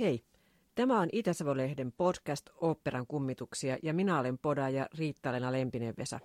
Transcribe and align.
Hei, 0.00 0.24
tämä 0.74 1.00
on 1.00 1.08
Itä-Savo-lehden 1.12 1.92
podcast 1.92 2.50
Oopperan 2.60 3.06
kummituksia 3.06 3.76
ja 3.82 3.94
minä 3.94 4.20
olen 4.20 4.38
podaaja 4.38 4.88
Riitta-Lena 4.98 5.52
Lempinen-Vesa. 5.52 6.20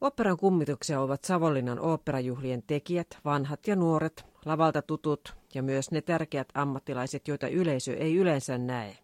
Oopperan 0.00 0.36
kummituksia 0.36 1.00
ovat 1.00 1.24
Savonlinnan 1.24 1.80
oopperajuhlien 1.80 2.62
tekijät, 2.66 3.18
vanhat 3.24 3.66
ja 3.66 3.76
nuoret, 3.76 4.26
lavalta 4.44 4.82
tutut 4.82 5.34
ja 5.54 5.62
myös 5.62 5.90
ne 5.90 6.00
tärkeät 6.00 6.48
ammattilaiset, 6.54 7.28
joita 7.28 7.48
yleisö 7.48 7.96
ei 7.96 8.16
yleensä 8.16 8.58
näe. 8.58 8.96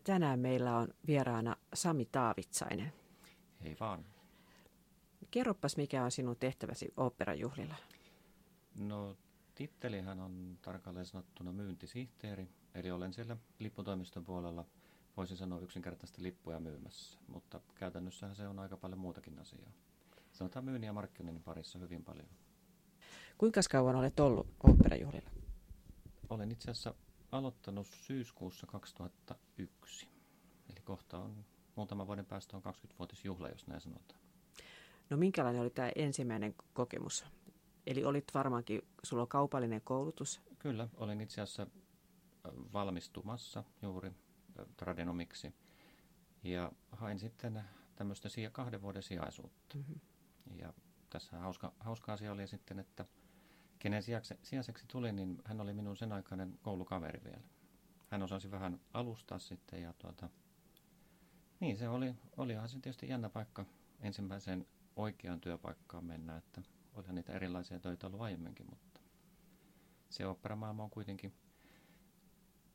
Ja 0.00 0.04
tänään 0.04 0.40
meillä 0.40 0.76
on 0.76 0.88
vieraana 1.06 1.56
Sami 1.74 2.04
Taavitsainen. 2.04 2.92
Hei 3.64 3.76
vaan. 3.80 4.04
Kerropas, 5.30 5.76
mikä 5.76 6.04
on 6.04 6.10
sinun 6.10 6.36
tehtäväsi 6.36 6.92
oopperajuhlilla? 6.96 7.74
No, 8.78 9.16
tittelihän 9.54 10.20
on 10.20 10.58
tarkalleen 10.62 11.06
sanottuna 11.06 11.52
myyntisihteeri, 11.52 12.48
eli 12.74 12.90
olen 12.90 13.12
siellä 13.12 13.36
lipputoimiston 13.58 14.24
puolella, 14.24 14.64
voisin 15.16 15.36
sanoa 15.36 15.60
yksinkertaisesti 15.60 16.22
lippuja 16.22 16.60
myymässä, 16.60 17.18
mutta 17.28 17.60
käytännössähän 17.74 18.36
se 18.36 18.48
on 18.48 18.58
aika 18.58 18.76
paljon 18.76 19.00
muutakin 19.00 19.38
asiaa. 19.38 19.72
Sanotaan 20.32 20.64
myynnin 20.64 20.86
ja 20.86 20.92
markkinoinnin 20.92 21.42
parissa 21.44 21.78
hyvin 21.78 22.04
paljon. 22.04 22.28
Kuinka 23.38 23.60
kauan 23.70 23.96
olet 23.96 24.20
ollut 24.20 24.46
oopperajuhlilla? 24.66 25.30
Olen 26.30 26.52
itse 26.52 26.70
asiassa 26.70 26.94
aloittanut 27.32 27.86
syyskuussa 27.86 28.66
2001. 28.66 30.08
Eli 30.70 30.80
kohta 30.84 31.18
on 31.18 31.44
muutaman 31.76 32.06
vuoden 32.06 32.26
päästä 32.26 32.56
on 32.56 32.62
20-vuotisjuhla, 32.62 33.48
jos 33.48 33.66
näin 33.66 33.80
sanotaan. 33.80 34.20
No 35.10 35.16
minkälainen 35.16 35.62
oli 35.62 35.70
tämä 35.70 35.92
ensimmäinen 35.96 36.54
kokemus? 36.72 37.24
Eli 37.86 38.04
olit 38.04 38.24
varmaankin, 38.34 38.82
sulla 39.02 39.22
on 39.22 39.28
kaupallinen 39.28 39.80
koulutus? 39.80 40.40
Kyllä, 40.58 40.88
olin 40.96 41.20
itse 41.20 41.40
asiassa 41.40 41.66
valmistumassa 42.72 43.64
juuri 43.82 44.10
tradenomiksi. 44.76 45.54
Ja 46.42 46.72
hain 46.90 47.18
sitten 47.18 47.62
tämmöistä 47.96 48.28
kahden 48.52 48.82
vuoden 48.82 49.02
sijaisuutta. 49.02 49.78
Mm-hmm. 49.78 50.00
Ja 50.58 50.72
tässä 51.10 51.38
hauska, 51.38 51.72
hauska 51.80 52.12
asia 52.12 52.32
oli 52.32 52.46
sitten, 52.46 52.78
että 52.78 53.04
kenen 53.80 54.02
sijaiseksi 54.42 54.84
tuli, 54.88 55.12
niin 55.12 55.38
hän 55.44 55.60
oli 55.60 55.72
minun 55.72 55.96
sen 55.96 56.12
aikainen 56.12 56.58
koulukaveri 56.62 57.24
vielä. 57.24 57.42
Hän 58.10 58.22
osasi 58.22 58.50
vähän 58.50 58.80
alustaa 58.92 59.38
sitten 59.38 59.82
ja 59.82 59.92
tuota, 59.92 60.28
niin 61.60 61.76
se 61.76 61.88
oli, 61.88 62.14
olihan 62.36 62.68
se 62.68 62.80
tietysti 62.80 63.08
jännä 63.08 63.28
paikka 63.28 63.64
ensimmäiseen 64.00 64.66
oikeaan 64.96 65.40
työpaikkaan 65.40 66.04
mennä, 66.04 66.36
että 66.36 66.62
olihan 66.94 67.14
niitä 67.14 67.32
erilaisia 67.32 67.78
töitä 67.78 68.06
ollut 68.06 68.20
aiemminkin, 68.20 68.66
mutta 68.70 69.00
se 70.10 70.26
operamaailma 70.26 70.84
on 70.84 70.90
kuitenkin 70.90 71.34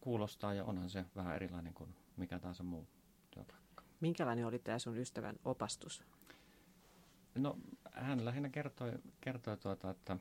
kuulostaa 0.02 0.54
ja 0.54 0.66
onhan 0.66 0.90
se 0.90 1.06
vähän 1.16 1.36
erilainen 1.36 1.74
kuin 1.74 1.96
mikä 2.18 2.40
tahansa 2.40 2.64
muu 2.64 2.88
työpaikka. 3.32 3.84
Minkälainen 4.00 4.46
oli 4.46 4.60
tämä 4.60 4.80
sun 4.80 4.98
ystävän 4.98 5.36
opastus? 5.46 6.04
No 7.36 7.58
hän 7.92 8.26
lähinnä 8.26 8.50
kertoi, 8.50 8.94
kertoi 9.22 9.58
tuota, 9.58 9.90
että 9.90 10.18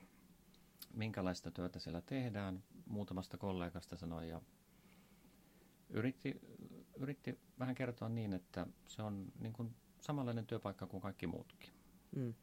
minkälaista 0.95 1.51
työtä 1.51 1.79
siellä 1.79 2.01
tehdään. 2.01 2.63
Muutamasta 2.87 3.39
kollegasta 3.39 3.97
sanoi 3.97 4.29
ja 4.29 4.41
yritti, 5.91 6.41
yritti 6.97 7.39
vähän 7.59 7.75
kertoa 7.75 8.09
niin, 8.09 8.33
että 8.33 8.67
se 8.87 9.03
on 9.03 9.33
niin 9.41 9.53
kuin 9.53 9.75
samanlainen 10.01 10.47
työpaikka 10.47 10.87
kuin 10.87 11.01
kaikki 11.01 11.27
muutkin. 11.27 11.71
Mm. 12.17 12.35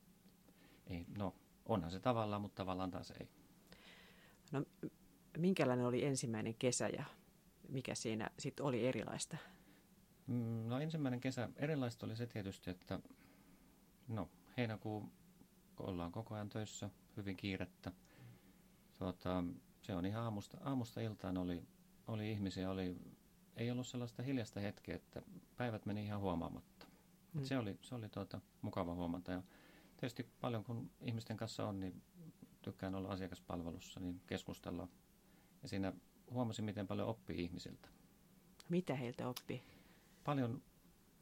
Ei, 0.88 1.06
no, 1.17 1.35
onhan 1.66 1.91
se 1.91 2.00
tavallaan, 2.00 2.41
mutta 2.41 2.56
tavallaan 2.56 2.91
taas 2.91 3.11
ei. 3.11 3.29
No, 4.51 4.66
minkälainen 5.38 5.85
oli 5.85 6.06
ensimmäinen 6.06 6.56
kesä 6.56 6.88
ja 6.88 7.06
mikä 7.69 7.95
siinä 7.95 8.29
sitten 8.40 8.66
oli 8.66 8.88
erilaista? 8.88 9.38
Mm, 10.28 10.67
no 10.67 10.79
ensimmäinen 10.79 11.22
kesä 11.22 11.50
erilaista 11.56 12.06
oli 12.06 12.16
se 12.16 12.28
tietysti, 12.28 12.69
että 12.69 13.00
no 14.07 14.29
heinäkuu 14.57 15.09
ollaan 15.79 16.11
koko 16.11 16.35
ajan 16.35 16.50
töissä, 16.50 16.90
hyvin 17.17 17.38
kiirettä. 17.38 17.91
Tuota, 19.01 19.44
se 19.81 19.95
on 19.95 20.06
ihan 20.06 20.23
aamusta, 20.23 20.57
aamusta 20.63 21.01
iltaan 21.01 21.38
oli, 21.38 21.63
oli 22.07 22.31
ihmisiä, 22.31 22.69
oli, 22.69 22.97
ei 23.56 23.72
ollut 23.72 23.88
sellaista 23.88 24.23
hiljasta 24.23 24.59
hetkeä, 24.59 24.95
että 24.95 25.22
päivät 25.57 25.85
meni 25.85 26.06
ihan 26.06 26.19
huomaamatta. 26.19 26.88
Mm. 27.34 27.44
Se 27.44 27.57
oli, 27.57 27.78
se 27.81 27.95
oli 27.95 28.09
tuota, 28.09 28.41
mukava 28.61 28.94
huomata. 28.94 29.31
Ja 29.31 29.44
tietysti 29.97 30.29
paljon 30.41 30.63
kun 30.63 30.91
ihmisten 31.01 31.38
kanssa 31.38 31.67
on, 31.67 31.79
niin 31.79 32.01
tykkään 32.61 32.95
olla 32.95 33.09
asiakaspalvelussa, 33.09 34.00
niin 34.00 34.22
keskustella. 34.28 34.88
Ja 35.63 35.69
siinä 35.69 35.94
huomasin, 36.31 36.66
miten 36.66 36.88
paljon 36.88 37.07
oppii 37.07 37.44
ihmisiltä. 37.44 37.90
Mitä 38.69 38.95
heiltä 38.95 39.29
oppii? 39.29 39.63
Paljon 40.23 40.61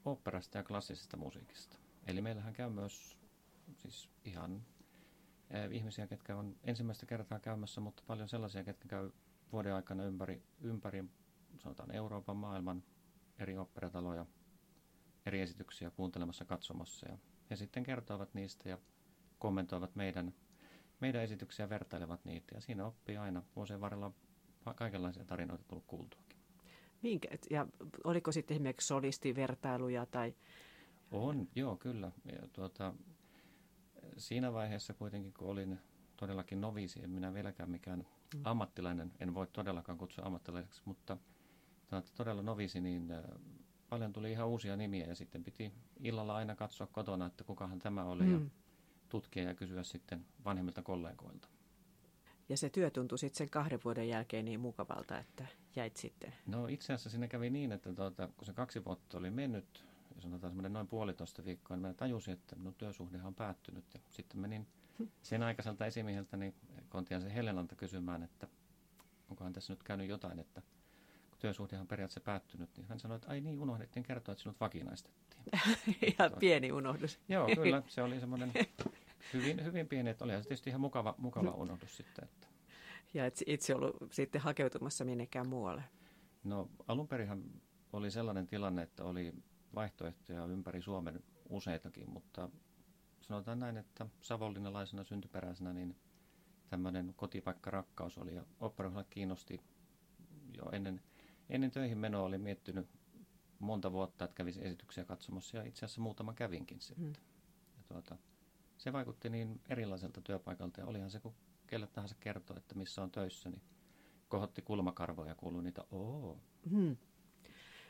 operasta 0.05 0.57
ja 0.57 0.63
klassisesta 0.63 1.17
musiikista. 1.17 1.77
Eli 2.07 2.21
meillähän 2.21 2.53
käy 2.53 2.69
myös 2.69 3.17
siis 3.75 4.09
ihan 4.25 4.61
ihmisiä, 5.71 6.07
ketkä 6.07 6.37
on 6.37 6.55
ensimmäistä 6.63 7.05
kertaa 7.05 7.39
käymässä, 7.39 7.81
mutta 7.81 8.03
paljon 8.07 8.29
sellaisia, 8.29 8.63
ketkä 8.63 8.87
käy 8.87 9.11
vuoden 9.51 9.73
aikana 9.73 10.03
ympäri, 10.03 10.43
ympäri 10.61 11.03
sanotaan 11.57 11.95
Euroopan, 11.95 12.37
maailman 12.37 12.83
eri 13.39 13.57
operataloja, 13.57 14.25
eri 15.25 15.41
esityksiä 15.41 15.89
kuuntelemassa, 15.89 16.45
katsomassa. 16.45 17.09
Ja 17.09 17.17
he 17.49 17.55
sitten 17.55 17.83
kertovat 17.83 18.33
niistä 18.33 18.69
ja 18.69 18.77
kommentoivat 19.39 19.95
meidän, 19.95 20.33
meidän 20.99 21.23
esityksiä, 21.23 21.69
vertailevat 21.69 22.25
niitä. 22.25 22.55
Ja 22.55 22.61
siinä 22.61 22.85
oppii 22.85 23.17
aina 23.17 23.43
vuosien 23.55 23.81
varrella 23.81 24.11
kaikenlaisia 24.75 25.25
tarinoita 25.25 25.63
tullut 25.67 25.85
kuultuakin. 25.87 26.39
Minkä, 27.01 27.27
ja 27.49 27.67
oliko 28.03 28.31
sitten 28.31 28.55
esimerkiksi 28.55 28.87
solistivertailuja 28.87 30.05
tai... 30.05 30.35
On, 31.11 31.47
joo, 31.55 31.75
kyllä. 31.75 32.11
Ja 32.25 32.47
tuota, 32.53 32.93
siinä 34.19 34.53
vaiheessa 34.53 34.93
kuitenkin, 34.93 35.33
kun 35.33 35.47
olin 35.47 35.79
todellakin 36.17 36.61
noviisi, 36.61 37.03
en 37.03 37.09
minä 37.09 37.33
vieläkään 37.33 37.69
mikään 37.69 37.99
mm. 38.35 38.41
ammattilainen, 38.43 39.11
en 39.19 39.33
voi 39.33 39.47
todellakaan 39.47 39.97
kutsua 39.97 40.25
ammattilaiseksi, 40.25 40.81
mutta 40.85 41.17
todella 42.15 42.41
noviisi, 42.41 42.81
niin 42.81 43.11
äh, 43.11 43.23
paljon 43.89 44.13
tuli 44.13 44.31
ihan 44.31 44.47
uusia 44.47 44.75
nimiä 44.75 45.05
ja 45.05 45.15
sitten 45.15 45.43
piti 45.43 45.71
illalla 45.99 46.35
aina 46.35 46.55
katsoa 46.55 46.87
kotona, 46.87 47.25
että 47.25 47.43
kukahan 47.43 47.79
tämä 47.79 48.03
oli 48.03 48.23
mm. 48.23 48.33
ja 48.33 48.39
tutkia 49.09 49.43
ja 49.43 49.53
kysyä 49.53 49.83
sitten 49.83 50.25
vanhemmilta 50.45 50.81
kollegoilta. 50.81 51.47
Ja 52.49 52.57
se 52.57 52.69
työ 52.69 52.89
tuntui 52.91 53.17
sitten 53.17 53.37
sen 53.37 53.49
kahden 53.49 53.79
vuoden 53.83 54.09
jälkeen 54.09 54.45
niin 54.45 54.59
mukavalta, 54.59 55.19
että 55.19 55.47
jäit 55.75 55.97
sitten? 55.97 56.33
No 56.45 56.67
itse 56.67 56.93
asiassa 56.93 57.09
siinä 57.09 57.27
kävi 57.27 57.49
niin, 57.49 57.71
että 57.71 57.93
tuota, 57.93 58.29
kun 58.37 58.45
se 58.45 58.53
kaksi 58.53 58.85
vuotta 58.85 59.17
oli 59.17 59.31
mennyt, 59.31 59.85
sanotaan 60.21 60.51
semmoinen 60.51 60.73
noin 60.73 60.87
puolitoista 60.87 61.45
viikkoa, 61.45 61.77
niin 61.77 61.87
mä 61.87 61.93
tajusin, 61.93 62.33
että 62.33 62.55
minun 62.55 62.75
työsuhdehan 62.75 63.27
on 63.27 63.35
päättynyt. 63.35 63.85
Ja 63.93 63.99
sitten 64.09 64.39
menin 64.39 64.67
sen 65.21 65.43
aikaiselta 65.43 65.85
esimieheltä 65.85 66.37
niin 66.37 66.55
se 67.19 67.33
Helenalta 67.33 67.75
kysymään, 67.75 68.23
että 68.23 68.47
onkohan 69.29 69.53
tässä 69.53 69.73
nyt 69.73 69.83
käynyt 69.83 70.09
jotain, 70.09 70.39
että 70.39 70.61
kun 71.29 71.39
työsuhdehan 71.39 71.81
on 71.81 71.87
periaatteessa 71.87 72.21
päättynyt, 72.21 72.69
niin 72.77 72.87
hän 72.87 72.99
sanoi, 72.99 73.15
että 73.15 73.29
ai 73.29 73.41
niin, 73.41 73.59
unohdettiin 73.59 74.03
kertoa, 74.03 74.33
että 74.33 74.41
sinut 74.41 74.59
vakinaistettiin. 74.59 75.43
ihan 76.11 76.31
pieni 76.39 76.71
unohdus. 76.71 77.19
Joo, 77.29 77.47
kyllä, 77.55 77.83
se 77.87 78.01
oli 78.01 78.19
semmoinen 78.19 78.51
hyvin, 79.33 79.63
hyvin 79.63 79.87
pieni, 79.87 80.09
että 80.09 80.23
olihan 80.23 80.43
se 80.43 80.47
tietysti 80.47 80.69
ihan 80.69 80.81
mukava, 80.81 81.15
mukava 81.17 81.51
unohdus 81.51 81.97
sitten. 81.97 82.25
Että. 82.25 82.47
Ja 83.13 83.25
et 83.25 83.43
itse 83.45 83.75
ollut 83.75 83.95
sitten 84.11 84.41
hakeutumassa 84.41 85.05
minnekään 85.05 85.47
muualle? 85.47 85.83
No 86.43 86.69
alun 86.87 87.07
oli 87.93 88.11
sellainen 88.11 88.47
tilanne, 88.47 88.81
että 88.81 89.03
oli 89.03 89.33
vaihtoehtoja 89.75 90.45
ympäri 90.45 90.81
Suomen 90.81 91.23
useitakin, 91.49 92.09
mutta 92.09 92.49
sanotaan 93.21 93.59
näin, 93.59 93.77
että 93.77 94.05
savonlinnalaisena 94.21 95.03
syntyperäisenä 95.03 95.73
niin 95.73 95.95
tämmöinen 96.69 97.13
kotipaikkarakkaus 97.17 98.17
oli 98.17 98.35
ja 98.35 98.45
operahulla 98.59 99.03
kiinnosti 99.03 99.61
jo 100.57 100.63
ennen, 100.71 101.01
ennen 101.49 101.71
töihin 101.71 101.97
menoa 101.97 102.23
oli 102.23 102.37
miettinyt 102.37 102.87
monta 103.59 103.91
vuotta, 103.91 104.25
että 104.25 104.35
kävisi 104.35 104.65
esityksiä 104.65 105.05
katsomassa 105.05 105.57
ja 105.57 105.63
itse 105.63 105.85
asiassa 105.85 106.01
muutama 106.01 106.33
kävinkin 106.33 106.81
sitten. 106.81 107.05
Mm. 107.05 107.13
Ja 107.77 107.83
tuota, 107.87 108.17
se 108.77 108.93
vaikutti 108.93 109.29
niin 109.29 109.61
erilaiselta 109.69 110.21
työpaikalta 110.21 110.81
ja 110.81 110.87
olihan 110.87 111.11
se, 111.11 111.19
kun 111.19 111.35
kelle 111.67 111.87
tahansa 111.87 112.15
kertoo, 112.19 112.57
että 112.57 112.75
missä 112.75 113.03
on 113.03 113.11
töissä, 113.11 113.49
niin 113.49 113.61
kohotti 114.29 114.61
kulmakarvoja 114.61 115.29
ja 115.29 115.35
kuului 115.35 115.63
niitä 115.63 115.83
oo. 115.91 116.39
Hmm. 116.69 116.97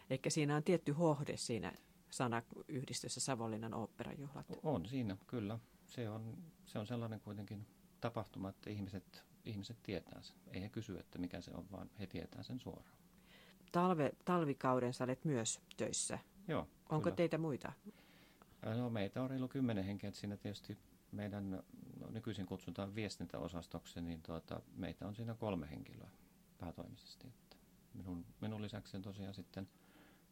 Eikä 0.10 0.30
siinä 0.30 0.56
on 0.56 0.64
tietty 0.64 0.92
hohde 0.92 1.38
siinä 1.38 1.74
sanayhdistössä 2.12 3.20
Savonlinnan 3.20 3.74
oopperajuhlat. 3.74 4.46
On 4.64 4.86
siinä, 4.86 5.18
kyllä. 5.28 5.60
Se 5.88 6.10
on, 6.10 6.38
se 6.66 6.80
on 6.80 6.88
sellainen 6.88 7.20
kuitenkin 7.20 7.66
tapahtuma, 8.02 8.50
että 8.50 8.70
ihmiset 8.70 9.24
ihmiset 9.46 9.78
tietää 9.84 10.22
sen. 10.22 10.36
Ei 10.48 10.62
he 10.62 10.70
kysy, 10.70 10.98
että 10.98 11.20
mikä 11.20 11.42
se 11.42 11.52
on, 11.54 11.72
vaan 11.72 11.90
he 12.00 12.08
tietää 12.08 12.44
sen 12.44 12.60
suoraan. 12.60 12.98
Talve, 13.72 14.12
talvikauden 14.26 14.94
sä 14.94 15.04
olet 15.04 15.26
myös 15.26 15.62
töissä. 15.78 16.20
Joo, 16.48 16.68
Onko 16.90 17.04
kyllä. 17.04 17.16
teitä 17.16 17.38
muita? 17.38 17.74
No, 18.78 18.90
meitä 18.90 19.24
on 19.24 19.30
reilu 19.30 19.48
kymmenen 19.48 19.84
henkeä, 19.84 20.08
että 20.08 20.20
siinä 20.20 20.38
tietysti 20.38 20.78
meidän, 21.12 21.52
no, 22.00 22.10
nykyisin 22.10 22.46
kutsutaan 22.46 22.96
viestintäosastoksi, 22.96 24.02
niin 24.02 24.22
tuota, 24.22 24.62
meitä 24.76 25.08
on 25.08 25.16
siinä 25.16 25.34
kolme 25.34 25.70
henkilöä 25.70 26.10
päätoimisesti. 26.58 27.28
Että 27.28 27.58
minun, 27.94 28.26
minun 28.42 28.62
lisäksi 28.62 28.98
on 28.98 29.04
tosiaan 29.04 29.34
sitten 29.34 29.70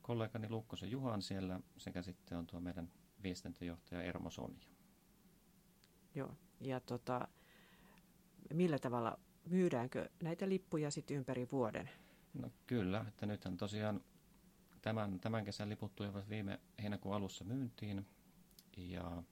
kollegani 0.07 0.49
Lukkosen 0.49 0.91
Juhan 0.91 1.21
siellä 1.21 1.59
sekä 1.77 2.01
sitten 2.01 2.37
on 2.37 2.47
tuo 2.47 2.59
meidän 2.59 2.91
viestintäjohtaja 3.23 4.01
Ermo 4.01 4.29
Sonja. 4.29 4.67
Joo. 6.15 6.33
Ja 6.61 6.79
tota, 6.79 7.27
millä 8.53 8.79
tavalla 8.79 9.19
myydäänkö 9.49 10.09
näitä 10.23 10.49
lippuja 10.49 10.91
sitten 10.91 11.17
ympäri 11.17 11.47
vuoden? 11.51 11.89
No 12.33 12.51
kyllä, 12.67 13.05
että 13.07 13.25
nythän 13.25 13.57
tosiaan 13.57 14.01
tämän, 14.81 15.19
tämän 15.19 15.45
kesän 15.45 15.69
liput 15.69 15.95
tulivat 15.95 16.29
viime 16.29 16.59
heinäkuun 16.81 17.15
alussa 17.15 17.43
myyntiin 17.43 18.05
ja 18.77 19.23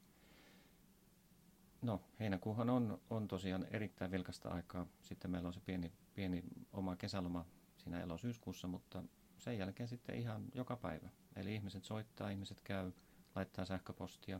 no 1.81 2.01
heinäkuuhan 2.19 2.69
on, 2.69 3.01
on 3.09 3.27
tosiaan 3.27 3.67
erittäin 3.71 4.11
vilkasta 4.11 4.49
aikaa. 4.49 4.87
Sitten 5.01 5.31
meillä 5.31 5.47
on 5.47 5.53
se 5.53 5.59
pieni, 5.59 5.91
pieni 6.13 6.43
oma 6.73 6.95
kesäloma 6.95 7.45
siinä 7.77 8.01
elosyyskuussa, 8.01 8.67
mutta 8.67 9.03
sen 9.37 9.57
jälkeen 9.57 9.89
sitten 9.89 10.15
ihan 10.15 10.45
joka 10.53 10.75
päivä. 10.77 11.09
Eli 11.35 11.55
ihmiset 11.55 11.83
soittaa, 11.83 12.29
ihmiset 12.29 12.61
käy, 12.61 12.91
laittaa 13.35 13.65
sähköpostia. 13.65 14.39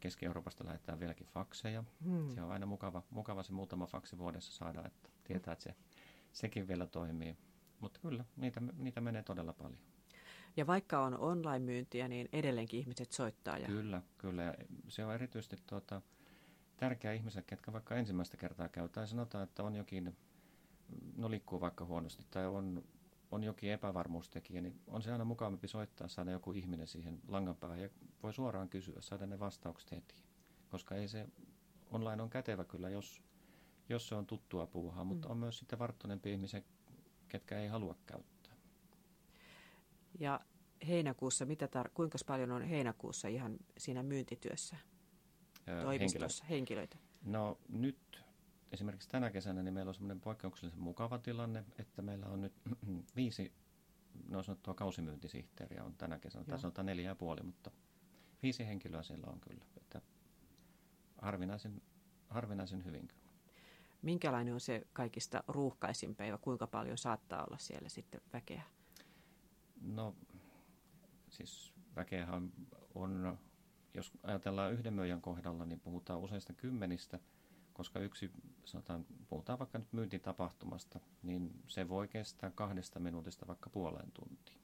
Keski-Euroopasta 0.00 0.64
lähetetään 0.64 1.00
vieläkin 1.00 1.26
fakseja. 1.26 1.84
Hmm. 2.04 2.30
Se 2.30 2.42
on 2.42 2.52
aina 2.52 2.66
mukava, 2.66 3.02
mukava 3.10 3.42
se 3.42 3.52
muutama 3.52 3.86
faksi 3.86 4.18
vuodessa 4.18 4.52
saada, 4.52 4.82
että 4.86 5.08
tietää, 5.24 5.52
että 5.52 5.62
se, 5.62 5.74
sekin 6.32 6.68
vielä 6.68 6.86
toimii. 6.86 7.36
Mutta 7.80 8.00
kyllä, 8.00 8.24
niitä, 8.36 8.60
niitä 8.76 9.00
menee 9.00 9.22
todella 9.22 9.52
paljon. 9.52 9.78
Ja 10.56 10.66
vaikka 10.66 11.04
on 11.04 11.18
online-myyntiä, 11.18 12.08
niin 12.08 12.28
edelleenkin 12.32 12.80
ihmiset 12.80 13.12
soittaa. 13.12 13.58
Ja... 13.58 13.66
Kyllä, 13.66 14.02
kyllä. 14.18 14.42
Ja 14.42 14.54
se 14.88 15.04
on 15.04 15.14
erityisesti 15.14 15.56
tuota, 15.66 16.02
tärkeä 16.76 17.12
ihmiselle, 17.12 17.44
ketkä 17.46 17.72
vaikka 17.72 17.94
ensimmäistä 17.94 18.36
kertaa 18.36 18.68
käy, 18.68 18.88
tai 18.88 19.08
sanotaan, 19.08 19.44
että 19.44 19.62
on 19.62 19.76
jokin, 19.76 20.16
no 21.16 21.30
liikkuu 21.30 21.60
vaikka 21.60 21.84
huonosti, 21.84 22.26
tai 22.30 22.46
on, 22.46 22.84
on 23.34 23.44
jokin 23.44 23.72
epävarmuustekijä, 23.72 24.60
niin 24.60 24.80
on 24.86 25.02
se 25.02 25.12
aina 25.12 25.24
mukavampi 25.24 25.68
soittaa, 25.68 26.08
saada 26.08 26.30
joku 26.30 26.52
ihminen 26.52 26.86
siihen 26.86 27.20
langan 27.28 27.56
päähän, 27.56 27.80
ja 27.80 27.88
voi 28.22 28.32
suoraan 28.32 28.68
kysyä, 28.68 29.00
saada 29.00 29.26
ne 29.26 29.38
vastaukset 29.38 29.90
heti. 29.90 30.14
Koska 30.70 30.94
ei 30.94 31.08
se, 31.08 31.28
online 31.90 32.22
on 32.22 32.30
kätevä 32.30 32.64
kyllä, 32.64 32.90
jos, 32.90 33.22
jos 33.88 34.08
se 34.08 34.14
on 34.14 34.26
tuttua 34.26 34.66
puuhaa, 34.66 35.04
mutta 35.04 35.28
mm. 35.28 35.32
on 35.32 35.38
myös 35.38 35.58
sitten 35.58 35.78
varttuneempi 35.78 36.32
ihmisiä, 36.32 36.62
ketkä 37.28 37.60
ei 37.60 37.68
halua 37.68 37.96
käyttää. 38.06 38.56
Ja 40.20 40.40
heinäkuussa, 40.88 41.46
mitä 41.46 41.66
tar- 41.66 41.90
kuinka 41.94 42.18
paljon 42.26 42.52
on 42.52 42.62
heinäkuussa 42.62 43.28
ihan 43.28 43.56
siinä 43.78 44.02
myyntityössä? 44.02 44.76
toimistossa 45.82 46.44
henkilöitä? 46.44 46.96
No 47.24 47.58
nyt 47.68 48.23
esimerkiksi 48.74 49.08
tänä 49.08 49.30
kesänä 49.30 49.62
niin 49.62 49.74
meillä 49.74 49.90
on 49.90 49.94
semmoinen 49.94 50.20
poikkeuksellisen 50.20 50.80
mukava 50.80 51.18
tilanne, 51.18 51.64
että 51.78 52.02
meillä 52.02 52.26
on 52.26 52.40
nyt 52.40 52.52
viisi 53.16 53.52
no 54.28 54.42
sanottua 54.42 54.74
kausimyyntisihteeriä 54.74 55.84
on 55.84 55.94
tänä 55.94 56.18
kesänä, 56.18 56.44
tai 56.44 56.58
sanotaan 56.58 56.86
neljä 56.86 57.10
ja 57.10 57.14
puoli, 57.14 57.42
mutta 57.42 57.70
viisi 58.42 58.66
henkilöä 58.66 59.02
siellä 59.02 59.26
on 59.26 59.40
kyllä, 59.40 59.64
että 59.76 60.02
harvinaisen, 61.18 61.82
harvinaisen 62.28 62.84
hyvin 62.84 63.08
kyllä. 63.08 63.24
Minkälainen 64.02 64.54
on 64.54 64.60
se 64.60 64.86
kaikista 64.92 65.44
ruuhkaisin 65.48 66.14
päivä, 66.14 66.38
kuinka 66.38 66.66
paljon 66.66 66.98
saattaa 66.98 67.44
olla 67.44 67.58
siellä 67.58 67.88
sitten 67.88 68.20
väkeä? 68.32 68.62
No 69.80 70.16
siis 71.28 71.72
väkeähän 71.96 72.52
on 72.94 73.38
jos 73.94 74.12
ajatellaan 74.22 74.72
yhden 74.72 74.94
myyjän 74.94 75.20
kohdalla, 75.20 75.66
niin 75.66 75.80
puhutaan 75.80 76.20
useista 76.20 76.52
kymmenistä, 76.52 77.18
koska 77.74 77.98
yksi, 77.98 78.30
sanotaan, 78.64 79.06
puhutaan 79.28 79.58
vaikka 79.58 79.78
nyt 79.78 79.92
myyntitapahtumasta, 79.92 81.00
niin 81.22 81.62
se 81.68 81.88
voi 81.88 82.08
kestää 82.08 82.50
kahdesta 82.50 83.00
minuutista 83.00 83.46
vaikka 83.46 83.70
puoleen 83.70 84.12
tuntiin. 84.12 84.58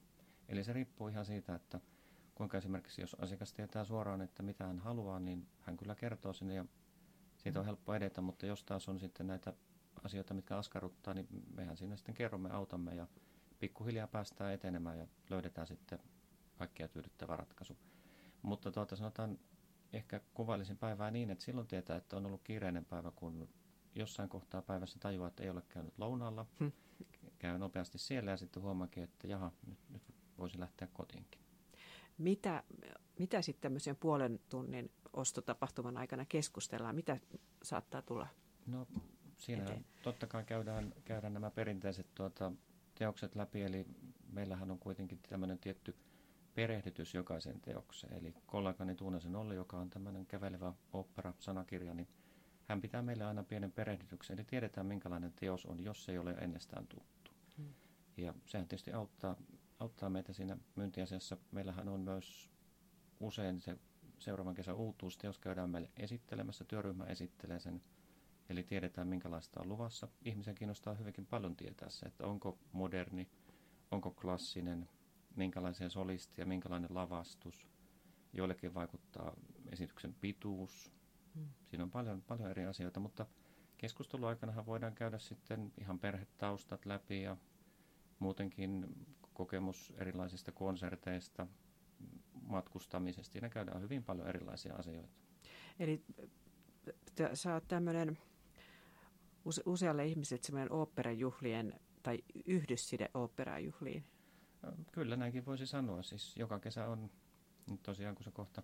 Eli 0.47 0.63
se 0.63 0.73
riippuu 0.73 1.07
ihan 1.07 1.25
siitä, 1.25 1.55
että 1.55 1.79
kuinka 2.35 2.57
esimerkiksi 2.57 3.01
jos 3.01 3.15
asiakas 3.19 3.53
tietää 3.53 3.83
suoraan, 3.83 4.21
että 4.21 4.43
mitä 4.43 4.67
hän 4.67 4.79
haluaa, 4.79 5.19
niin 5.19 5.47
hän 5.59 5.77
kyllä 5.77 5.95
kertoo 5.95 6.33
sinne 6.33 6.53
ja 6.53 6.65
siitä 7.37 7.59
on 7.59 7.65
helppo 7.65 7.93
edetä, 7.93 8.21
mutta 8.21 8.45
jos 8.45 8.63
taas 8.63 8.89
on 8.89 8.99
sitten 8.99 9.27
näitä 9.27 9.53
asioita, 10.03 10.33
mitkä 10.33 10.57
askarruttaa, 10.57 11.13
niin 11.13 11.27
mehän 11.55 11.77
siinä 11.77 11.95
sitten 11.95 12.15
kerromme, 12.15 12.49
autamme 12.49 12.95
ja 12.95 13.07
pikkuhiljaa 13.59 14.07
päästään 14.07 14.53
etenemään 14.53 14.99
ja 14.99 15.07
löydetään 15.29 15.67
sitten 15.67 15.99
kaikkia 16.57 16.87
tyydyttävä 16.87 17.35
ratkaisu. 17.35 17.77
Mutta 18.41 18.71
tuota, 18.71 18.95
sanotaan, 18.95 19.39
ehkä 19.93 20.21
kuvailisin 20.33 20.77
päivää 20.77 21.11
niin, 21.11 21.29
että 21.29 21.43
silloin 21.43 21.67
tietää, 21.67 21.97
että 21.97 22.17
on 22.17 22.25
ollut 22.25 22.41
kiireinen 22.43 22.85
päivä, 22.85 23.11
kun 23.15 23.49
jossain 23.95 24.29
kohtaa 24.29 24.61
päivässä 24.61 24.99
tajuaa, 24.99 25.27
että 25.27 25.43
ei 25.43 25.49
ole 25.49 25.61
käynyt 25.69 25.93
lounaalla. 25.97 26.45
Hmm. 26.59 26.71
Käy 27.39 27.57
nopeasti 27.57 27.97
siellä 27.97 28.31
ja 28.31 28.37
sitten 28.37 28.63
huomaakin, 28.63 29.03
että 29.03 29.27
jaha, 29.27 29.51
nyt, 29.67 29.79
nyt 29.89 30.01
voisi 30.37 30.59
lähteä 30.59 30.87
kotiinkin. 30.93 31.41
Mitä, 32.17 32.63
mitä 33.19 33.41
sitten 33.41 33.61
tämmöisen 33.61 33.95
puolen 33.95 34.39
tunnin 34.49 34.91
ostotapahtuman 35.13 35.97
aikana 35.97 36.25
keskustellaan? 36.25 36.95
Mitä 36.95 37.17
saattaa 37.63 38.01
tulla 38.01 38.27
No 38.67 38.87
siinä 39.37 39.63
eteen? 39.63 39.85
totta 40.03 40.27
kai 40.27 40.43
käydään, 40.43 40.93
käydään 41.05 41.33
nämä 41.33 41.51
perinteiset 41.51 42.07
tuota, 42.15 42.51
teokset 42.95 43.35
läpi, 43.35 43.61
eli 43.61 43.85
meillähän 44.31 44.71
on 44.71 44.79
kuitenkin 44.79 45.19
tämmöinen 45.29 45.59
tietty– 45.59 45.95
perehdytys 46.55 47.13
jokaisen 47.13 47.61
teokseen. 47.61 48.13
Eli 48.13 48.33
kollegani 48.45 48.95
Tuunasen 48.95 49.35
Olli, 49.35 49.55
joka 49.55 49.77
on 49.77 49.89
tämmöinen 49.89 50.25
kävelevä 50.25 50.73
opera-sanakirja, 50.93 51.93
niin 51.93 52.07
hän 52.65 52.81
pitää 52.81 53.01
meille 53.01 53.25
aina 53.25 53.43
pienen 53.43 53.71
perehdytyksen, 53.71 54.33
eli 54.33 54.43
tiedetään 54.43 54.85
minkälainen 54.85 55.33
teos 55.33 55.65
on, 55.65 55.83
jos 55.83 56.05
se 56.05 56.11
ei 56.11 56.17
ole 56.17 56.31
ennestään 56.31 56.87
tuttu. 56.87 57.31
Hmm. 57.57 57.73
Ja 58.17 58.33
sehän 58.45 58.67
tietysti 58.67 58.93
auttaa, 58.93 59.35
auttaa 59.79 60.09
meitä 60.09 60.33
siinä 60.33 60.57
myyntiasiassa. 60.75 61.37
Meillähän 61.51 61.89
on 61.89 61.99
myös 61.99 62.49
usein 63.19 63.61
se 63.61 63.77
seuraavan 64.19 64.55
kesän 64.55 64.75
uutuusteos 64.75 65.39
käydään 65.39 65.69
meille 65.69 65.89
esittelemässä, 65.97 66.65
työryhmä 66.65 67.03
esittelee 67.03 67.59
sen, 67.59 67.81
eli 68.49 68.63
tiedetään 68.63 69.07
minkälaista 69.07 69.61
on 69.61 69.69
luvassa. 69.69 70.07
Ihmisen 70.25 70.55
kiinnostaa 70.55 70.93
hyvinkin 70.93 71.25
paljon 71.25 71.55
tietää 71.55 71.89
se, 71.89 72.05
että 72.05 72.27
onko 72.27 72.57
moderni, 72.71 73.29
onko 73.91 74.11
klassinen, 74.11 74.89
minkälaisia 75.35 75.89
solistia, 75.89 76.45
minkälainen 76.45 76.93
lavastus. 76.93 77.67
Joillekin 78.33 78.73
vaikuttaa 78.73 79.35
esityksen 79.71 80.13
pituus. 80.13 80.91
Hmm. 81.35 81.47
Siinä 81.65 81.83
on 81.83 81.91
paljon, 81.91 82.21
paljon 82.21 82.49
eri 82.49 82.65
asioita, 82.65 82.99
mutta 82.99 83.25
keskusteluaikana 83.77 84.65
voidaan 84.65 84.95
käydä 84.95 85.19
sitten 85.19 85.73
ihan 85.77 85.99
perhetaustat 85.99 86.85
läpi 86.85 87.21
ja 87.21 87.37
muutenkin 88.19 88.85
kokemus 89.33 89.93
erilaisista 89.97 90.51
konserteista, 90.51 91.47
matkustamisesta. 92.41 93.31
Siinä 93.33 93.49
käydään 93.49 93.81
hyvin 93.81 94.03
paljon 94.03 94.27
erilaisia 94.27 94.75
asioita. 94.75 95.09
Eli 95.79 96.03
sä 97.33 97.53
oot 97.53 97.67
tämmöinen 97.67 98.17
usealle 99.65 100.05
ihmiselle 100.05 100.43
semmoinen 100.43 100.73
oopperajuhlien 100.73 101.79
tai 102.03 102.19
yhdysside 102.45 103.09
oopperajuhliin. 103.13 104.03
Kyllä 104.91 105.15
näinkin 105.15 105.45
voisi 105.45 105.67
sanoa. 105.67 106.03
Siis 106.03 106.37
joka 106.37 106.59
kesä 106.59 106.87
on 106.87 107.11
nyt 107.69 107.83
tosiaan, 107.83 108.15
kun 108.15 108.23
se 108.23 108.31
kohta 108.31 108.63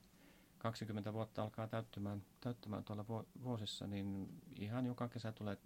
20 0.57 1.13
vuotta 1.13 1.43
alkaa 1.43 1.67
täyttymään, 1.67 2.23
täyttämään 2.41 2.83
tuolla 2.83 3.05
vuosissa, 3.43 3.87
niin 3.87 4.27
ihan 4.59 4.85
joka 4.85 5.07
kesä 5.09 5.31
tulee, 5.31 5.57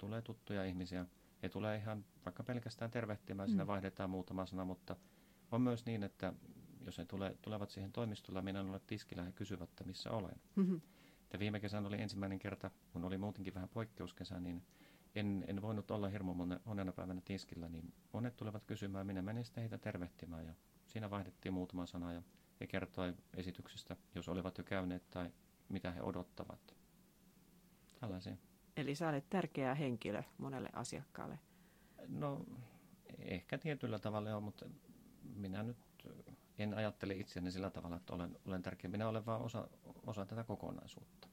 tulee 0.00 0.22
tuttuja 0.22 0.64
ihmisiä. 0.64 1.06
He 1.42 1.48
tulee 1.48 1.76
ihan 1.76 2.04
vaikka 2.24 2.42
pelkästään 2.42 2.90
tervehtimään, 2.90 3.48
mm. 3.48 3.50
siinä 3.50 3.66
vaihdetaan 3.66 4.10
muutama 4.10 4.46
sana, 4.46 4.64
mutta 4.64 4.96
on 5.52 5.62
myös 5.62 5.86
niin, 5.86 6.02
että 6.02 6.32
jos 6.86 6.98
he 6.98 7.04
tule, 7.04 7.36
tulevat 7.42 7.70
siihen 7.70 7.92
toimistolla, 7.92 8.42
minä 8.42 8.60
olen 8.60 8.80
tiskillä, 8.86 9.22
he 9.22 9.32
kysyvät, 9.32 9.68
että 9.68 9.84
missä 9.84 10.10
olen. 10.10 10.40
Mm-hmm. 10.56 10.80
viime 11.38 11.60
kesänä 11.60 11.88
oli 11.88 12.02
ensimmäinen 12.02 12.38
kerta, 12.38 12.70
kun 12.92 13.04
oli 13.04 13.18
muutenkin 13.18 13.54
vähän 13.54 13.68
poikkeuskesä, 13.68 14.40
niin 14.40 14.62
en, 15.18 15.44
en 15.48 15.62
voinut 15.62 15.90
olla 15.90 16.08
hirmu 16.08 16.34
monena 16.64 16.92
päivänä 16.92 17.20
tiskillä, 17.24 17.68
niin 17.68 17.92
monet 18.12 18.36
tulevat 18.36 18.64
kysymään, 18.64 19.06
minä 19.06 19.22
menin 19.22 19.44
sitten 19.44 19.62
heitä 19.62 19.78
tervehtimään 19.78 20.46
ja 20.46 20.54
siinä 20.86 21.10
vaihdettiin 21.10 21.52
muutama 21.52 21.86
sana 21.86 22.12
ja 22.12 22.22
he 22.60 22.66
kertoi 22.66 23.14
esityksestä, 23.34 23.96
jos 24.14 24.28
olivat 24.28 24.58
jo 24.58 24.64
käyneet 24.64 25.10
tai 25.10 25.30
mitä 25.68 25.90
he 25.90 26.02
odottavat. 26.02 26.76
Tällaisia. 28.00 28.36
Eli 28.76 28.94
sä 28.94 29.08
olet 29.08 29.30
tärkeä 29.30 29.74
henkilö 29.74 30.22
monelle 30.38 30.68
asiakkaalle. 30.72 31.38
No 32.08 32.44
ehkä 33.18 33.58
tietyllä 33.58 33.98
tavalla 33.98 34.36
on, 34.36 34.42
mutta 34.42 34.66
minä 35.34 35.62
nyt 35.62 35.76
en 36.58 36.74
ajattele 36.74 37.14
itseäni 37.14 37.52
sillä 37.52 37.70
tavalla, 37.70 37.96
että 37.96 38.14
olen, 38.14 38.38
olen 38.46 38.62
tärkeä. 38.62 38.90
Minä 38.90 39.08
olen 39.08 39.26
vain 39.26 39.42
osa, 39.42 39.68
osa 40.06 40.26
tätä 40.26 40.44
kokonaisuutta. 40.44 41.28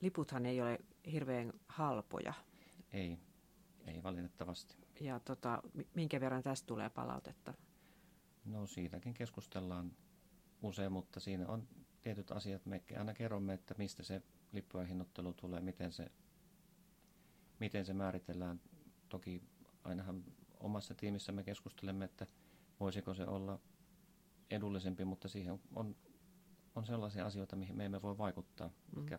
Liputhan 0.00 0.46
ei 0.46 0.60
ole 0.60 0.78
hirveän 1.12 1.52
halpoja. 1.68 2.34
Ei, 2.96 3.18
ei 3.86 4.02
valitettavasti. 4.02 4.76
Ja 5.00 5.20
tota, 5.20 5.62
minkä 5.94 6.20
verran 6.20 6.42
tästä 6.42 6.66
tulee 6.66 6.90
palautetta? 6.90 7.54
No 8.44 8.66
siitäkin 8.66 9.14
keskustellaan 9.14 9.92
usein, 10.62 10.92
mutta 10.92 11.20
siinä 11.20 11.48
on 11.48 11.68
tietyt 12.02 12.30
asiat. 12.30 12.66
Me 12.66 12.82
aina 12.98 13.14
kerromme, 13.14 13.54
että 13.54 13.74
mistä 13.78 14.02
se 14.02 14.22
lippujen 14.52 14.86
hinnoittelu 14.86 15.32
tulee, 15.32 15.60
miten 15.60 15.92
se, 15.92 16.10
miten 17.60 17.84
se 17.84 17.94
määritellään. 17.94 18.60
Toki 19.08 19.42
ainahan 19.84 20.24
omassa 20.60 20.94
tiimissä 20.94 21.32
me 21.32 21.42
keskustelemme, 21.42 22.04
että 22.04 22.26
voisiko 22.80 23.14
se 23.14 23.26
olla 23.26 23.60
edullisempi, 24.50 25.04
mutta 25.04 25.28
siihen 25.28 25.60
on, 25.74 25.96
on 26.74 26.86
sellaisia 26.86 27.26
asioita, 27.26 27.56
mihin 27.56 27.76
me 27.76 27.84
emme 27.84 28.02
voi 28.02 28.18
vaikuttaa, 28.18 28.68
mm. 28.68 28.98
mitkä, 28.98 29.18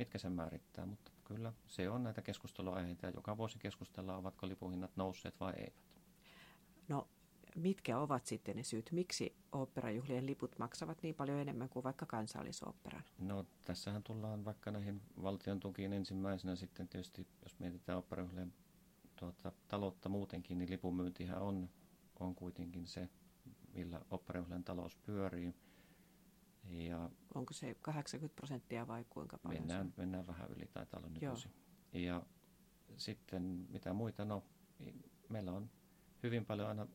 mitkä 0.00 0.18
sen 0.18 0.32
määrittää. 0.32 0.86
Mutta 0.86 1.12
kyllä 1.24 1.52
se 1.66 1.90
on 1.90 2.02
näitä 2.02 2.22
keskusteluaiheita 2.22 3.06
ja 3.06 3.12
joka 3.14 3.36
vuosi 3.36 3.58
keskustellaan, 3.58 4.18
ovatko 4.18 4.48
lipuhinnat 4.48 4.96
nousseet 4.96 5.40
vai 5.40 5.52
eivät. 5.56 5.74
No 6.88 7.08
mitkä 7.56 7.98
ovat 7.98 8.26
sitten 8.26 8.56
ne 8.56 8.62
syyt, 8.62 8.92
miksi 8.92 9.36
oopperajuhlien 9.52 10.26
liput 10.26 10.58
maksavat 10.58 11.02
niin 11.02 11.14
paljon 11.14 11.38
enemmän 11.38 11.68
kuin 11.68 11.84
vaikka 11.84 12.06
kansallisoopperan? 12.06 13.04
No 13.18 13.46
tässähän 13.64 14.02
tullaan 14.02 14.44
vaikka 14.44 14.70
näihin 14.70 15.02
valtion 15.22 15.60
tukiin 15.60 15.92
ensimmäisenä 15.92 16.56
sitten 16.56 16.88
tietysti, 16.88 17.26
jos 17.42 17.58
mietitään 17.58 17.96
oopperajuhlien 17.96 18.54
tuota, 19.16 19.52
taloutta 19.68 20.08
muutenkin, 20.08 20.58
niin 20.58 20.70
lipunmyyntihän 20.70 21.42
on, 21.42 21.70
on 22.20 22.34
kuitenkin 22.34 22.86
se, 22.86 23.08
millä 23.74 24.00
oopperajuhlien 24.10 24.64
talous 24.64 24.96
pyörii. 24.96 25.54
Ja 26.70 27.10
Onko 27.34 27.54
se 27.54 27.74
80 27.74 28.36
prosenttia 28.36 28.86
vai 28.86 29.04
kuinka 29.10 29.38
paljon? 29.38 29.60
Mennään, 29.60 29.94
mennään 29.96 30.26
vähän 30.26 30.50
yli, 30.50 30.66
taitaa 30.72 31.00
olla 31.00 31.08
nykyisin. 31.08 31.52
Ja 31.92 32.22
sitten 32.96 33.66
mitä 33.68 33.92
muita, 33.92 34.24
no 34.24 34.44
meillä 35.28 35.52
on 35.52 35.70
hyvin 36.22 36.44
paljon 36.44 36.68
aina 36.68 36.86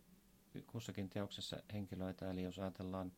kussakin 0.67 1.09
teoksessa 1.09 1.57
henkilöitä, 1.73 2.31
eli 2.31 2.43
jos 2.43 2.59
ajatellaan, 2.59 3.11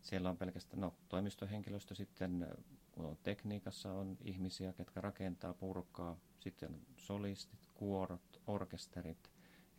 siellä 0.00 0.30
on 0.30 0.36
pelkästään 0.36 0.80
no, 0.80 0.94
toimistohenkilöstö, 1.08 1.94
sitten 1.94 2.46
kun 2.92 3.06
on 3.06 3.18
tekniikassa 3.22 3.92
on 3.92 4.16
ihmisiä, 4.20 4.72
ketkä 4.72 5.00
rakentaa, 5.00 5.54
purkaa, 5.54 6.16
sitten 6.40 6.86
solistit, 6.96 7.60
kuorot, 7.74 8.40
orkesterit, 8.46 9.30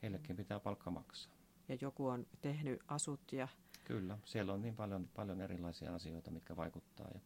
heillekin 0.01 0.35
pitää 0.35 0.59
palkka 0.59 0.91
maksaa. 0.91 1.33
Ja 1.67 1.77
joku 1.81 2.07
on 2.07 2.27
tehnyt 2.41 2.79
asut 2.87 3.31
ja... 3.31 3.47
Kyllä, 3.83 4.17
siellä 4.23 4.53
on 4.53 4.61
niin 4.61 4.75
paljon, 4.75 5.09
paljon 5.15 5.41
erilaisia 5.41 5.95
asioita, 5.95 6.31
mitkä 6.31 6.55
vaikuttaa. 6.55 7.07
Ja 7.13 7.19